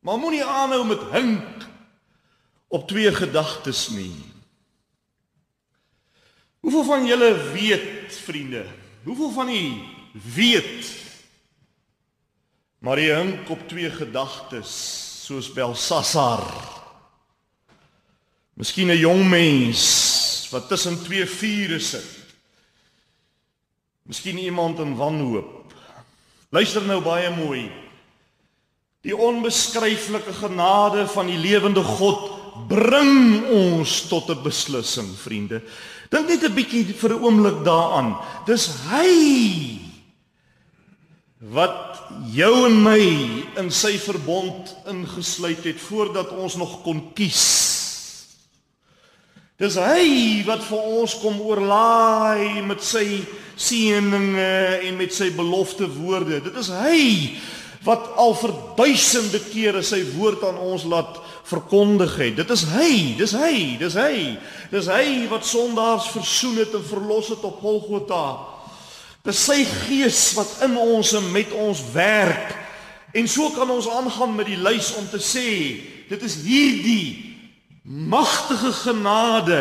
Maar 0.00 0.18
moenie 0.18 0.44
aanhou 0.44 0.84
met 0.84 1.00
hink 1.12 1.64
op 2.68 2.88
twee 2.88 3.12
gedagtes 3.12 3.88
nie. 3.88 4.14
Hoeveel 6.60 6.84
van 6.84 7.06
julle 7.06 7.32
weet, 7.52 8.12
vriende, 8.24 8.64
Hoeveel 9.04 9.30
van 9.30 9.48
u 9.48 9.72
weet 10.34 11.02
maar 12.84 13.00
jy 13.00 13.14
hink 13.16 13.48
op 13.48 13.62
twee 13.68 13.88
gedagtes 13.88 14.72
soos 15.24 15.48
Belsasar. 15.56 16.44
Miskien 18.60 18.92
'n 18.92 19.00
jong 19.00 19.24
mens 19.28 20.48
wat 20.52 20.68
tussen 20.68 21.02
twee 21.02 21.26
vure 21.26 21.78
sit. 21.78 22.04
Miskien 24.02 24.38
iemand 24.38 24.78
in 24.78 24.96
wanhoop. 24.96 25.72
Luister 26.48 26.82
nou 26.82 27.00
baie 27.00 27.30
mooi. 27.30 27.70
Die 29.00 29.16
onbeskryflike 29.16 30.32
genade 30.32 31.06
van 31.06 31.26
die 31.26 31.38
lewende 31.38 31.82
God 31.82 32.30
bring 32.68 33.48
ons 33.48 34.08
tot 34.08 34.28
'n 34.28 34.42
beslissing, 34.42 35.08
vriende. 35.16 35.62
Dink 36.14 36.28
net 36.30 36.44
'n 36.46 36.54
bietjie 36.54 36.94
vir 36.94 37.10
'n 37.10 37.22
oomblik 37.26 37.64
daaraan. 37.66 38.14
Dis 38.46 38.70
hy 38.86 39.80
wat 41.50 41.98
jou 42.30 42.66
en 42.66 42.76
my 42.82 43.02
in 43.58 43.70
sy 43.70 43.98
verbond 43.98 44.76
ingesluit 44.86 45.64
het 45.64 45.80
voordat 45.80 46.30
ons 46.30 46.54
nog 46.56 46.82
kon 46.82 47.12
kies. 47.14 47.42
Dis 49.58 49.74
hy 49.74 50.44
wat 50.46 50.62
vir 50.62 50.78
ons 50.78 51.18
kom 51.18 51.40
oorlaai 51.40 52.62
met 52.62 52.82
sy 52.82 53.24
seëninge 53.56 54.86
en 54.86 54.96
met 54.96 55.14
sy 55.14 55.30
belofte 55.34 55.88
woorde. 55.98 56.40
Dit 56.40 56.56
is 56.62 56.70
hy 56.70 57.38
wat 57.84 58.14
al 58.16 58.34
vir 58.34 58.52
duisende 58.78 59.40
kere 59.50 59.82
sy 59.82 60.00
woord 60.14 60.44
aan 60.46 60.58
ons 60.58 60.86
laat 60.88 61.20
verkondig 61.44 62.16
het. 62.16 62.36
Dit 62.36 62.50
is 62.50 62.64
hy, 62.72 63.14
dis 63.18 63.34
hy, 63.36 63.54
dis 63.80 63.96
hy. 63.98 64.16
Dis 64.72 64.88
hy 64.88 65.06
wat 65.30 65.46
sondaars 65.46 66.08
versoen 66.14 66.60
het 66.62 66.74
en 66.76 66.84
verlos 66.84 67.30
het 67.34 67.44
op 67.44 67.60
Golgotha. 67.62 68.26
Dis 69.24 69.40
sy 69.46 69.62
gees 69.86 70.20
wat 70.36 70.50
in 70.66 70.76
ons 70.80 71.14
en 71.16 71.30
met 71.32 71.52
ons 71.56 71.80
werk. 71.94 72.52
En 73.14 73.28
so 73.30 73.52
kan 73.54 73.70
ons 73.70 73.88
aangaan 73.88 74.34
met 74.36 74.50
die 74.50 74.60
lys 74.60 74.90
om 74.98 75.06
te 75.08 75.20
sê, 75.22 75.48
dit 76.10 76.24
is 76.26 76.40
hierdie 76.44 77.36
magtige 77.84 78.72
genade 78.72 79.60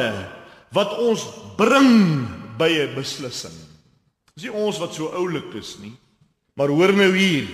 wat 0.73 0.95
ons 1.03 1.23
bring 1.59 2.25
by 2.57 2.69
'n 2.69 2.95
beslissing. 2.95 3.55
Dis 4.35 4.49
nie 4.49 4.53
ons 4.53 4.79
wat 4.79 4.93
so 4.95 5.11
oulik 5.13 5.53
is 5.53 5.77
nie. 5.79 5.93
Maar 6.55 6.67
hoor 6.67 6.93
nou 6.93 7.11
hier, 7.15 7.47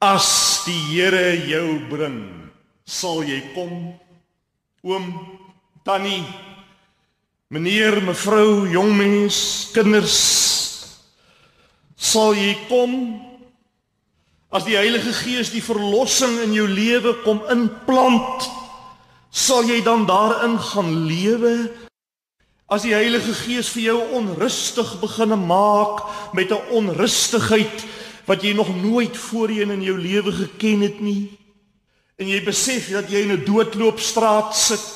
as 0.00 0.62
die 0.66 0.78
Here 0.92 1.46
jou 1.48 1.88
bring 1.88 2.35
sal 2.86 3.24
jy 3.26 3.40
kom 3.50 3.72
oom 4.86 5.06
tannie 5.82 6.22
meneer 7.50 7.98
mevrou 8.02 8.66
jong 8.70 8.92
mens 8.94 9.38
kinders 9.74 10.18
sal 11.96 12.36
jy 12.36 12.52
kom? 12.68 12.92
As 14.54 14.64
die 14.68 14.76
Heilige 14.78 15.10
Gees 15.16 15.50
die 15.50 15.64
verlossing 15.64 16.38
in 16.44 16.54
jou 16.54 16.68
lewe 16.70 17.16
kom 17.24 17.42
inplant 17.50 18.46
sal 19.34 19.66
jy 19.66 19.80
dan 19.84 20.06
daarin 20.06 20.54
gaan 20.62 20.92
lewe? 21.08 21.54
As 22.70 22.86
die 22.86 22.94
Heilige 22.94 23.34
Gees 23.34 23.72
vir 23.74 23.88
jou 23.90 23.98
onrustig 24.20 24.94
begin 25.02 25.34
maak 25.50 26.06
met 26.34 26.54
'n 26.54 26.62
onrustigheid 26.70 27.84
wat 28.26 28.42
jy 28.42 28.54
nog 28.54 28.70
nooit 28.70 29.16
voorheen 29.16 29.70
in 29.70 29.82
jou 29.82 29.98
lewe 29.98 30.32
geken 30.32 30.80
het 30.80 31.00
nie 31.00 31.30
en 32.16 32.28
jy 32.28 32.38
besef 32.44 32.88
dat 32.94 33.10
jy 33.12 33.24
in 33.26 33.32
'n 33.36 33.44
doodloopstraat 33.44 34.54
sit. 34.56 34.92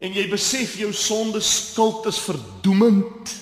En 0.00 0.12
jy 0.12 0.28
besef 0.28 0.76
jou 0.78 0.92
sonde 0.92 1.40
skuld 1.40 2.06
is 2.06 2.18
verdoemend. 2.18 3.34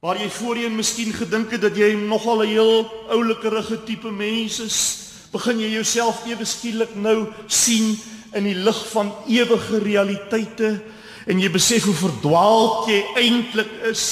Waar 0.00 0.18
jy 0.18 0.30
voorheen 0.30 0.76
miskien 0.76 1.12
gedink 1.12 1.50
het 1.50 1.60
dat 1.60 1.76
jy 1.76 1.94
nogal 1.94 2.42
'n 2.42 2.48
heel 2.48 2.90
oulikerige 3.08 3.84
tipe 3.84 4.10
mens 4.10 4.60
is 4.60 4.98
begin 5.32 5.60
jy 5.60 5.70
jouself 5.70 6.26
ewe 6.26 6.44
skielik 6.44 6.94
nou 6.94 7.32
sien 7.46 7.98
in 8.32 8.44
die 8.44 8.54
lig 8.54 8.88
van 8.90 9.12
ewige 9.26 9.78
realiteite. 9.78 10.82
En 11.26 11.40
jy 11.40 11.50
besef 11.50 11.84
hoe 11.84 11.94
verdwaald 11.94 12.88
jy 12.88 13.04
eintlik 13.16 13.70
is 13.90 14.04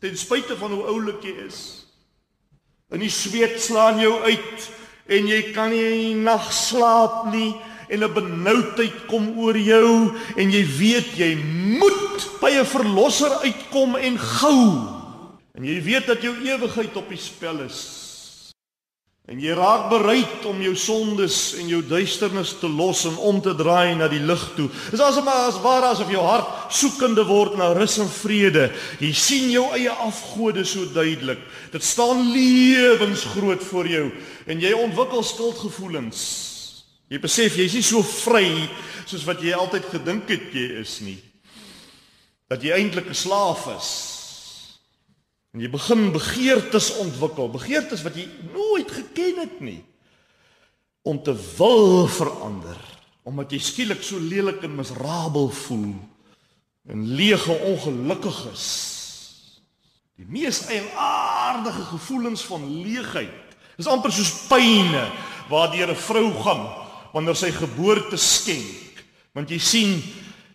ten 0.00 0.16
spyte 0.16 0.56
van 0.56 0.72
hoe 0.72 0.84
oulik 0.84 1.22
jy 1.22 1.34
is. 1.46 1.86
In 2.90 3.00
die 3.00 3.10
sweet 3.10 3.60
slaan 3.60 4.00
jou 4.00 4.20
uit 4.22 4.77
en 5.08 5.28
jy 5.28 5.42
kan 5.52 5.70
nie 5.72 6.14
nag 6.14 6.52
slaap 6.52 7.32
nie 7.32 7.54
en 7.88 8.04
'n 8.04 8.14
benoudheid 8.14 9.06
kom 9.06 9.38
oor 9.38 9.56
jou 9.56 10.12
en 10.36 10.50
jy 10.50 10.64
weet 10.78 11.16
jy 11.16 11.34
moet 11.80 12.28
by 12.40 12.50
'n 12.50 12.64
verlosser 12.64 13.32
uitkom 13.42 13.96
en 13.96 14.18
gou. 14.18 14.64
En 15.54 15.64
jy 15.64 15.82
weet 15.82 16.06
dat 16.06 16.22
jou 16.22 16.34
ewigheid 16.44 16.96
op 16.96 17.08
die 17.08 17.18
spel 17.18 17.60
is 17.60 18.07
en 19.28 19.40
jy 19.44 19.52
raak 19.52 19.90
bereid 19.90 20.44
om 20.48 20.60
jou 20.64 20.72
sondes 20.78 21.52
en 21.60 21.68
jou 21.68 21.82
duisternis 21.84 22.54
te 22.62 22.68
los 22.72 23.02
en 23.10 23.18
om 23.28 23.42
te 23.44 23.52
draai 23.56 23.92
na 23.98 24.06
die 24.08 24.22
lig 24.24 24.44
toe. 24.56 24.70
Dis 24.88 25.02
asof 25.04 25.26
maar 25.26 25.50
as 25.50 25.58
ware 25.60 25.90
asof 25.90 26.08
jou 26.08 26.22
hart 26.24 26.72
soekende 26.72 27.26
word 27.28 27.58
na 27.60 27.68
rus 27.76 27.98
en 28.00 28.08
vrede. 28.08 28.70
Jy 29.04 29.12
sien 29.12 29.50
jou 29.52 29.66
eie 29.76 29.92
afgode 29.92 30.64
so 30.64 30.88
duidelik. 30.94 31.42
Dit 31.74 31.84
staan 31.84 32.30
lewensgroot 32.32 33.68
voor 33.68 33.92
jou 33.92 34.06
en 34.48 34.64
jy 34.64 34.72
ontwikkel 34.72 35.22
skuldgevoelens. 35.22 36.24
Jy 37.12 37.20
besef 37.20 37.60
jy's 37.60 37.76
nie 37.76 37.84
so 37.84 38.00
vry 38.00 38.48
soos 39.08 39.28
wat 39.28 39.44
jy 39.44 39.52
altyd 39.52 39.92
gedink 39.92 40.32
het 40.32 40.56
jy 40.56 40.70
is 40.80 41.00
nie. 41.04 41.18
Dat 42.48 42.64
jy 42.64 42.72
eintlik 42.80 43.12
'n 43.12 43.14
slaaf 43.14 43.68
is. 43.76 44.17
En 45.54 45.62
jy 45.64 45.70
begin 45.72 46.12
begeertes 46.12 46.90
ontwikkel, 47.00 47.50
begeertes 47.50 48.04
wat 48.04 48.18
jy 48.18 48.28
nooit 48.52 48.90
geken 48.90 49.42
het 49.44 49.60
nie 49.64 49.80
om 51.08 51.22
te 51.24 51.32
wil 51.56 52.04
verander, 52.12 52.76
omdat 53.24 53.54
jy 53.54 53.60
skielik 53.64 54.02
so 54.04 54.20
lelik 54.20 54.60
en 54.66 54.74
miserabel 54.76 55.48
voel 55.64 55.94
en 56.88 57.06
leeg 57.16 57.46
en 57.48 57.64
ongelukkig 57.72 58.42
is. 58.52 58.66
Die 60.20 60.26
mees 60.28 60.66
eienaardige 60.68 61.86
gevoelens 61.94 62.42
van 62.44 62.66
leegheid 62.82 63.48
Dis 63.78 63.86
amper 63.86 64.10
soos 64.10 64.32
pyne 64.50 65.04
waardeur 65.48 65.92
'n 65.94 66.02
vrou 66.02 66.28
gaan 66.42 66.66
wanneer 67.14 67.36
sy 67.36 67.50
geboorte 67.54 68.18
skenk. 68.18 69.04
Want 69.32 69.50
jy 69.50 69.58
sien, 69.58 70.02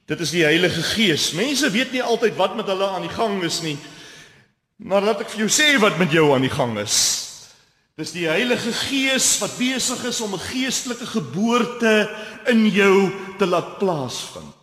dit 0.06 0.20
is 0.20 0.32
die 0.32 0.44
Heilige 0.44 0.84
Gees. 0.84 1.32
Mense 1.32 1.72
weet 1.72 1.92
nie 1.92 2.04
altyd 2.04 2.36
wat 2.36 2.56
met 2.56 2.68
hulle 2.68 2.88
aan 2.88 3.08
die 3.08 3.16
gang 3.16 3.42
is 3.44 3.62
nie. 3.62 3.78
Maar 4.78 5.02
laat 5.02 5.22
ek 5.22 5.30
vir 5.34 5.46
jou 5.46 5.52
sê 5.52 5.76
wat 5.82 5.98
met 5.98 6.12
jou 6.12 6.32
aan 6.34 6.46
die 6.46 6.54
gang 6.54 6.78
is. 6.82 6.98
Dis 7.94 8.12
die 8.16 8.26
Heilige 8.26 8.74
Gees 8.74 9.36
wat 9.38 9.54
besig 9.60 10.02
is 10.10 10.22
om 10.22 10.34
'n 10.34 10.48
geestelike 10.50 11.06
geboorte 11.06 12.10
in 12.50 12.66
jou 12.70 13.12
te 13.38 13.46
laat 13.46 13.78
plaasvind. 13.78 14.56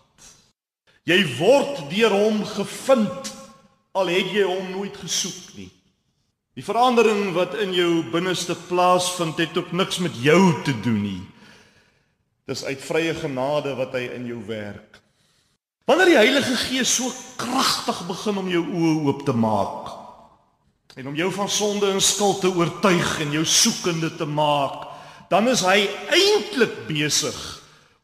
Jy 1.07 1.37
word 1.39 1.91
deur 1.91 2.11
hom 2.11 2.45
gevind 2.45 3.33
al 3.93 4.07
het 4.07 4.33
jy 4.33 4.43
hom 4.43 4.71
nooit 4.71 4.97
gesoek 4.97 5.55
nie. 5.57 5.71
Die 6.55 6.65
verandering 6.65 7.33
wat 7.33 7.55
in 7.55 7.73
jou 7.73 8.03
binneste 8.11 8.55
plaasvind 8.55 9.39
het 9.39 9.57
ook 9.57 9.73
niks 9.73 9.99
met 9.99 10.15
jou 10.23 10.63
te 10.65 10.75
doen 10.83 11.03
nie. 11.03 11.23
Dis 12.47 12.65
uit 12.65 12.83
vrye 12.83 13.15
genade 13.15 13.75
wat 13.79 13.93
hy 13.93 14.11
in 14.15 14.27
jou 14.27 14.41
werk. 14.47 14.99
Wanneer 15.87 16.07
die 16.07 16.19
Heilige 16.19 16.57
Gees 16.57 16.95
so 16.95 17.13
kragtig 17.37 18.07
begin 18.07 18.39
om 18.43 18.51
jou 18.51 18.65
oë 18.67 19.07
oop 19.07 19.25
te 19.27 19.33
maak, 19.33 20.00
en 21.01 21.09
om 21.09 21.17
jou 21.17 21.31
van 21.33 21.49
sonde 21.49 21.89
en 21.95 22.03
skuld 22.05 22.43
te 22.43 22.49
oortuig 22.53 23.13
en 23.25 23.31
jou 23.33 23.45
soekende 23.49 24.11
te 24.21 24.27
maak, 24.29 24.83
dan 25.33 25.47
is 25.49 25.63
hy 25.65 25.87
eintlik 26.13 26.75
besig 26.91 27.37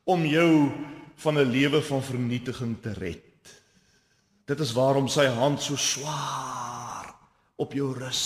om 0.09 0.25
jou 0.25 0.71
van 1.21 1.39
'n 1.39 1.51
lewe 1.51 1.83
van 1.83 2.03
vernietiging 2.03 2.77
te 2.81 2.95
red. 2.97 3.21
Dit 4.47 4.61
is 4.61 4.73
waarom 4.73 5.09
sy 5.09 5.27
hand 5.27 5.61
so 5.63 5.77
swaar 5.77 7.13
op 7.57 7.73
jou 7.73 7.93
rus. 7.93 8.25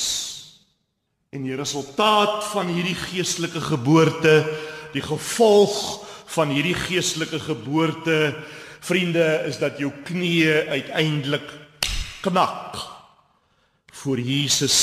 En 1.33 1.43
die 1.43 1.57
resultaat 1.57 2.45
van 2.45 2.67
hierdie 2.67 2.95
geestelike 2.95 3.61
geboorte, 3.61 4.47
die 4.93 5.03
gevolg 5.03 6.07
van 6.27 6.49
hierdie 6.49 6.75
geestelike 6.75 7.41
geboorte, 7.41 8.37
vriende, 8.81 9.43
is 9.47 9.59
dat 9.59 9.79
jou 9.79 9.91
knieë 10.05 10.69
uiteindelik 10.69 11.51
knak 12.21 13.00
voor 14.01 14.21
Jesus 14.21 14.79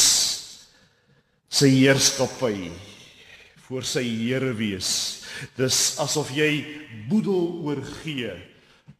se 1.49 1.67
heerskappy 1.67 2.69
voor 3.67 3.83
sy 3.83 4.03
Here 4.05 4.53
wees. 4.55 4.89
Dis 5.57 5.97
asof 5.99 6.29
jy 6.35 6.51
boedel 7.09 7.65
oorgee 7.67 8.31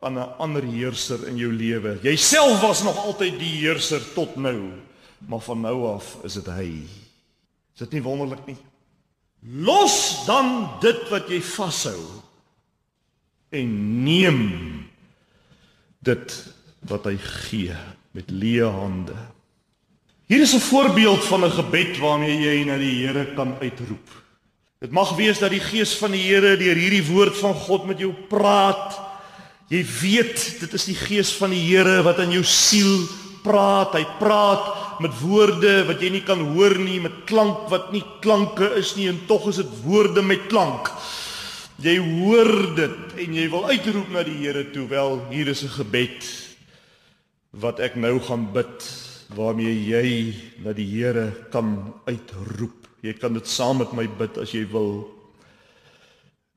aan 0.03 0.17
'n 0.19 0.34
ander 0.43 0.63
heerser 0.63 1.27
in 1.27 1.38
jou 1.38 1.53
lewe. 1.53 1.99
Jouself 2.01 2.62
was 2.62 2.84
nog 2.84 2.97
altyd 2.97 3.39
die 3.39 3.56
heerser 3.63 4.01
tot 4.13 4.36
nou, 4.36 4.71
maar 5.27 5.39
van 5.39 5.62
nou 5.62 5.95
af 5.95 6.17
is 6.23 6.34
dit 6.34 6.45
hy. 6.45 6.84
Is 7.73 7.80
dit 7.80 7.91
nie 7.91 8.01
wonderlik 8.03 8.45
nie? 8.45 8.58
Los 9.41 10.25
dan 10.25 10.80
dit 10.82 11.10
wat 11.10 11.30
jy 11.30 11.41
vashou 11.41 12.01
en 13.49 14.03
neem 14.03 14.89
dit 15.99 16.53
wat 16.80 17.06
hy 17.06 17.17
gee 17.17 17.75
met 18.12 18.30
leë 18.32 18.69
hande. 18.71 19.15
Hier 20.28 20.42
is 20.42 20.54
'n 20.54 20.60
voorbeeld 20.60 21.24
van 21.24 21.44
'n 21.44 21.52
gebed 21.52 21.98
waarmee 21.98 22.40
jy 22.40 22.63
na 22.63 22.78
die 22.78 23.06
Here 23.06 23.26
kan 23.34 23.56
uitroep. 23.62 24.08
Dit 24.80 24.92
mag 24.92 25.16
wees 25.16 25.40
dat 25.40 25.50
die 25.50 25.63
Gees 25.63 25.96
van 25.96 26.12
die 26.12 26.22
Here 26.22 26.58
deur 26.58 26.76
hierdie 26.76 27.06
woord 27.06 27.38
van 27.38 27.54
God 27.54 27.86
met 27.86 28.00
jou 28.00 28.13
praat. 28.28 29.00
Jy 29.70 29.86
weet, 30.02 30.60
dit 30.60 30.74
is 30.74 30.86
die 30.86 30.96
Gees 30.96 31.32
van 31.32 31.50
die 31.50 31.63
Here 31.63 32.04
wat 32.04 32.20
in 32.20 32.32
jou 32.32 32.44
siel 32.44 33.08
praat. 33.42 33.94
Hy 33.94 34.06
praat 34.20 35.00
met 35.00 35.20
woorde 35.20 35.86
wat 35.86 36.02
jy 36.02 36.10
nie 36.10 36.24
kan 36.24 36.40
hoor 36.40 36.78
nie, 36.78 37.00
met 37.00 37.24
klank 37.26 37.70
wat 37.70 37.92
nie 37.92 38.04
klanke 38.20 38.76
is 38.76 38.96
nie 38.96 39.08
en 39.08 39.22
tog 39.28 39.48
is 39.48 39.56
dit 39.56 39.84
woorde 39.84 40.22
met 40.22 40.48
klank. 40.48 40.92
Jy 41.80 41.98
hoor 41.98 42.76
dit 42.76 43.18
en 43.18 43.34
jy 43.34 43.50
wil 43.50 43.66
uitroep 43.66 44.10
na 44.10 44.24
die 44.24 44.44
Here 44.44 44.72
toe. 44.72 44.88
Wel, 44.88 45.22
hier 45.30 45.48
is 45.48 45.63
'n 45.63 45.70
gebed 45.70 46.26
wat 47.52 47.80
ek 47.80 47.96
nou 47.96 48.20
gaan 48.20 48.52
bid 48.52 49.07
waarmee 49.36 49.76
jy 49.76 50.10
na 50.63 50.74
die 50.76 50.88
Here 50.88 51.32
kan 51.52 51.94
uitroep. 52.08 52.88
Jy 53.04 53.13
kan 53.20 53.36
dit 53.36 53.48
saam 53.48 53.82
met 53.82 53.94
my 53.96 54.08
bid 54.20 54.38
as 54.42 54.54
jy 54.56 54.63
wil. 54.72 55.08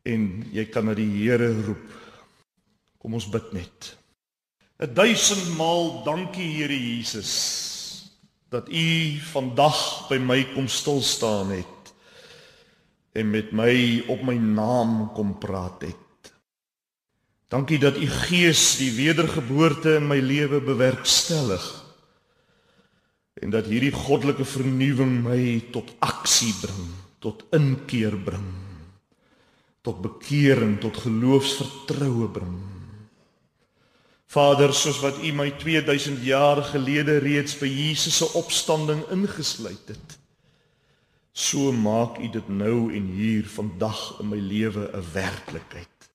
En 0.07 0.45
jy 0.55 0.65
kan 0.71 0.87
na 0.87 0.95
die 0.95 1.09
Here 1.09 1.51
roep. 1.67 1.89
Kom 3.01 3.17
ons 3.19 3.29
bid 3.33 3.53
net. 3.57 3.97
'n 4.81 4.95
Duisend 4.95 5.57
maal 5.59 6.05
dankie 6.05 6.49
Here 6.57 6.77
Jesus 6.77 7.33
dat 8.51 8.69
U 8.69 9.19
vandag 9.31 10.09
by 10.09 10.19
my 10.19 10.41
kom 10.55 10.69
stil 10.69 11.03
staan 11.03 11.53
het 11.55 11.93
en 13.15 13.31
met 13.31 13.53
my 13.53 14.03
op 14.09 14.23
my 14.23 14.35
naam 14.35 15.13
kom 15.15 15.39
praat 15.39 15.83
het. 15.83 16.33
Dankie 17.51 17.79
dat 17.79 17.99
U 17.99 18.07
Gees 18.07 18.79
die 18.79 18.91
wedergeboorte 18.95 19.99
in 19.99 20.09
my 20.09 20.19
lewe 20.19 20.61
bewerkstellig 20.61 21.80
en 23.41 23.53
dat 23.53 23.69
hierdie 23.73 23.93
goddelike 23.95 24.45
vernuwing 24.45 25.23
my 25.25 25.43
tot 25.73 25.93
aksie 26.05 26.53
bring, 26.61 26.91
tot 27.25 27.45
inkeer 27.57 28.17
bring, 28.21 28.51
tot 29.85 30.03
bekering, 30.05 30.77
tot 30.81 31.01
geloofsvertroue 31.07 32.29
bring. 32.33 32.59
Vader, 34.31 34.75
soos 34.77 35.01
wat 35.03 35.19
U 35.25 35.33
my 35.35 35.49
2000 35.59 36.21
jaar 36.23 36.61
gelede 36.69 37.19
reeds 37.25 37.57
by 37.59 37.67
Jesus 37.67 38.21
se 38.21 38.29
opstanding 38.39 39.03
ingesluit 39.11 39.89
het, 39.91 40.19
so 41.33 41.73
maak 41.73 42.21
U 42.21 42.29
dit 42.31 42.53
nou 42.53 42.93
en 42.95 43.09
hier 43.17 43.49
vandag 43.49 44.21
in 44.21 44.29
my 44.31 44.39
lewe 44.39 44.91
'n 44.93 45.05
werklikheid. 45.13 46.11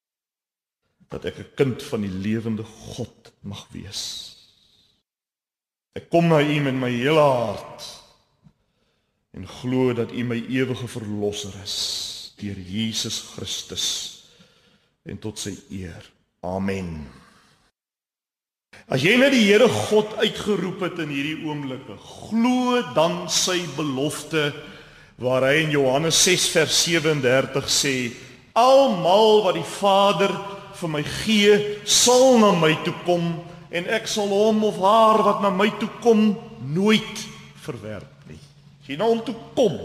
Dat 1.10 1.26
ek 1.26 1.40
'n 1.40 1.52
kind 1.56 1.84
van 1.84 2.02
die 2.02 2.16
lewende 2.28 2.64
God 2.64 3.34
mag 3.42 3.68
wees. 3.72 4.35
Ek 5.96 6.10
kom 6.12 6.28
na 6.28 6.42
U 6.44 6.58
met 6.66 6.76
my 6.76 6.92
hele 6.92 7.24
hart 7.24 7.86
en 9.36 9.48
glo 9.62 9.94
dat 9.96 10.12
U 10.12 10.24
my 10.28 10.42
ewige 10.52 10.88
verlosser 10.92 11.56
is 11.64 11.76
deur 12.40 12.58
Jesus 12.60 13.22
Christus 13.32 13.86
en 15.08 15.20
tot 15.24 15.40
sy 15.40 15.54
eer. 15.72 16.04
Amen. 16.44 17.06
As 18.92 19.02
jy 19.02 19.16
na 19.18 19.32
die 19.34 19.46
Here 19.48 19.70
God 19.72 20.18
uitgeroep 20.20 20.84
het 20.84 21.00
in 21.02 21.14
hierdie 21.16 21.48
oomblikke, 21.48 21.96
glo 22.28 22.82
dan 22.98 23.24
sy 23.32 23.62
belofte 23.78 24.52
waar 25.22 25.48
hy 25.48 25.64
in 25.64 25.74
Johannes 25.74 26.20
6 26.28 26.52
vers 26.54 26.84
37 26.84 27.72
sê: 27.72 27.96
Almal 28.60 29.46
wat 29.48 29.58
die 29.58 29.68
Vader 29.80 30.36
vir 30.76 30.92
my 30.92 31.04
gee, 31.24 31.56
sal 31.88 32.36
na 32.42 32.52
my 32.60 32.74
toe 32.84 32.94
kom 33.08 33.38
en 33.76 33.88
ek 33.92 34.08
sal 34.08 34.32
hom 34.32 34.64
of 34.68 34.80
haar 34.80 35.24
wat 35.26 35.42
na 35.44 35.52
my 35.52 35.68
toe 35.80 35.90
kom 36.04 36.30
nooit 36.64 37.24
verwerp 37.66 38.28
nie. 38.30 38.40
As 38.82 38.90
jy 38.92 38.98
na 39.00 39.10
hom 39.10 39.24
toe 39.26 39.36
kom, 39.58 39.76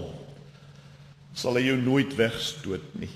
sal 1.35 1.59
hy 1.59 1.67
jou 1.71 1.79
nooit 1.81 2.15
wegstoot 2.19 2.87
nie. 3.01 3.11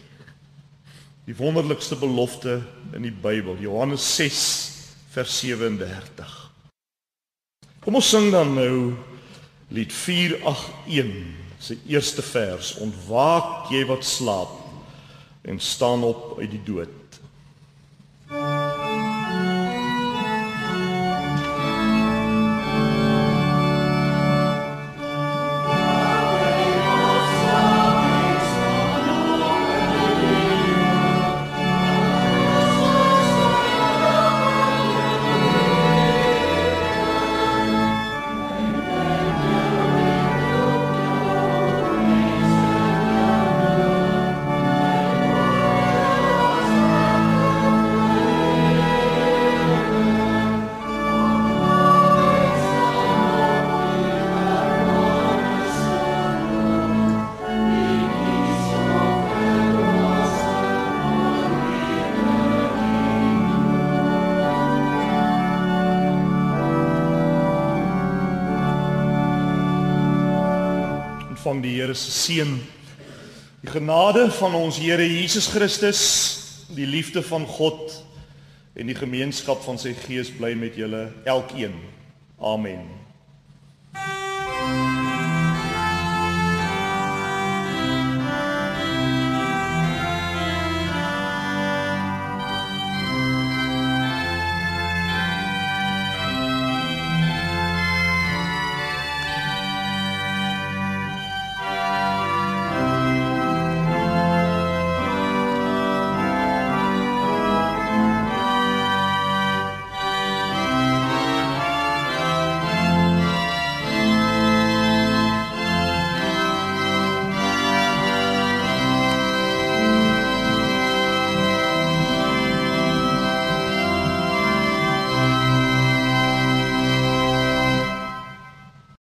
Die 1.24 1.36
wonderlikste 1.38 1.96
belofte 1.96 2.58
in 2.96 3.06
die 3.06 3.14
Bybel, 3.14 3.56
Johannes 3.62 4.04
6 4.16 4.40
vers 5.14 5.38
37. 5.40 6.34
Kom 7.84 8.00
ons 8.00 8.10
sing 8.10 8.30
dan 8.32 8.54
nou 8.56 8.74
lied 9.74 9.92
481, 9.92 11.42
se 11.64 11.78
eerste 11.88 12.20
vers. 12.24 12.74
Ontwaak 12.84 13.70
jy 13.72 13.84
wat 13.88 14.04
slaap 14.04 14.52
en 15.48 15.60
staan 15.60 16.04
op 16.04 16.38
uit 16.40 16.50
die 16.52 16.62
dood. 16.66 17.03
Ontvang 71.44 71.62
die 71.62 71.74
Here 71.76 71.94
se 71.94 72.10
seën. 72.10 72.54
Die 73.60 73.70
genade 73.70 74.30
van 74.30 74.54
ons 74.54 74.78
Here 74.80 75.04
Jesus 75.04 75.50
Christus, 75.52 76.00
die 76.72 76.86
liefde 76.86 77.22
van 77.22 77.44
God 77.46 78.00
en 78.72 78.88
die 78.88 78.96
gemeenskap 78.96 79.60
van 79.66 79.76
sy 79.78 79.92
Gees 80.06 80.32
bly 80.32 80.54
met 80.56 80.80
julle 80.80 81.10
elkeen. 81.28 81.76
Amen. 82.40 82.88
Thank 83.94 84.88
you. 84.88 84.93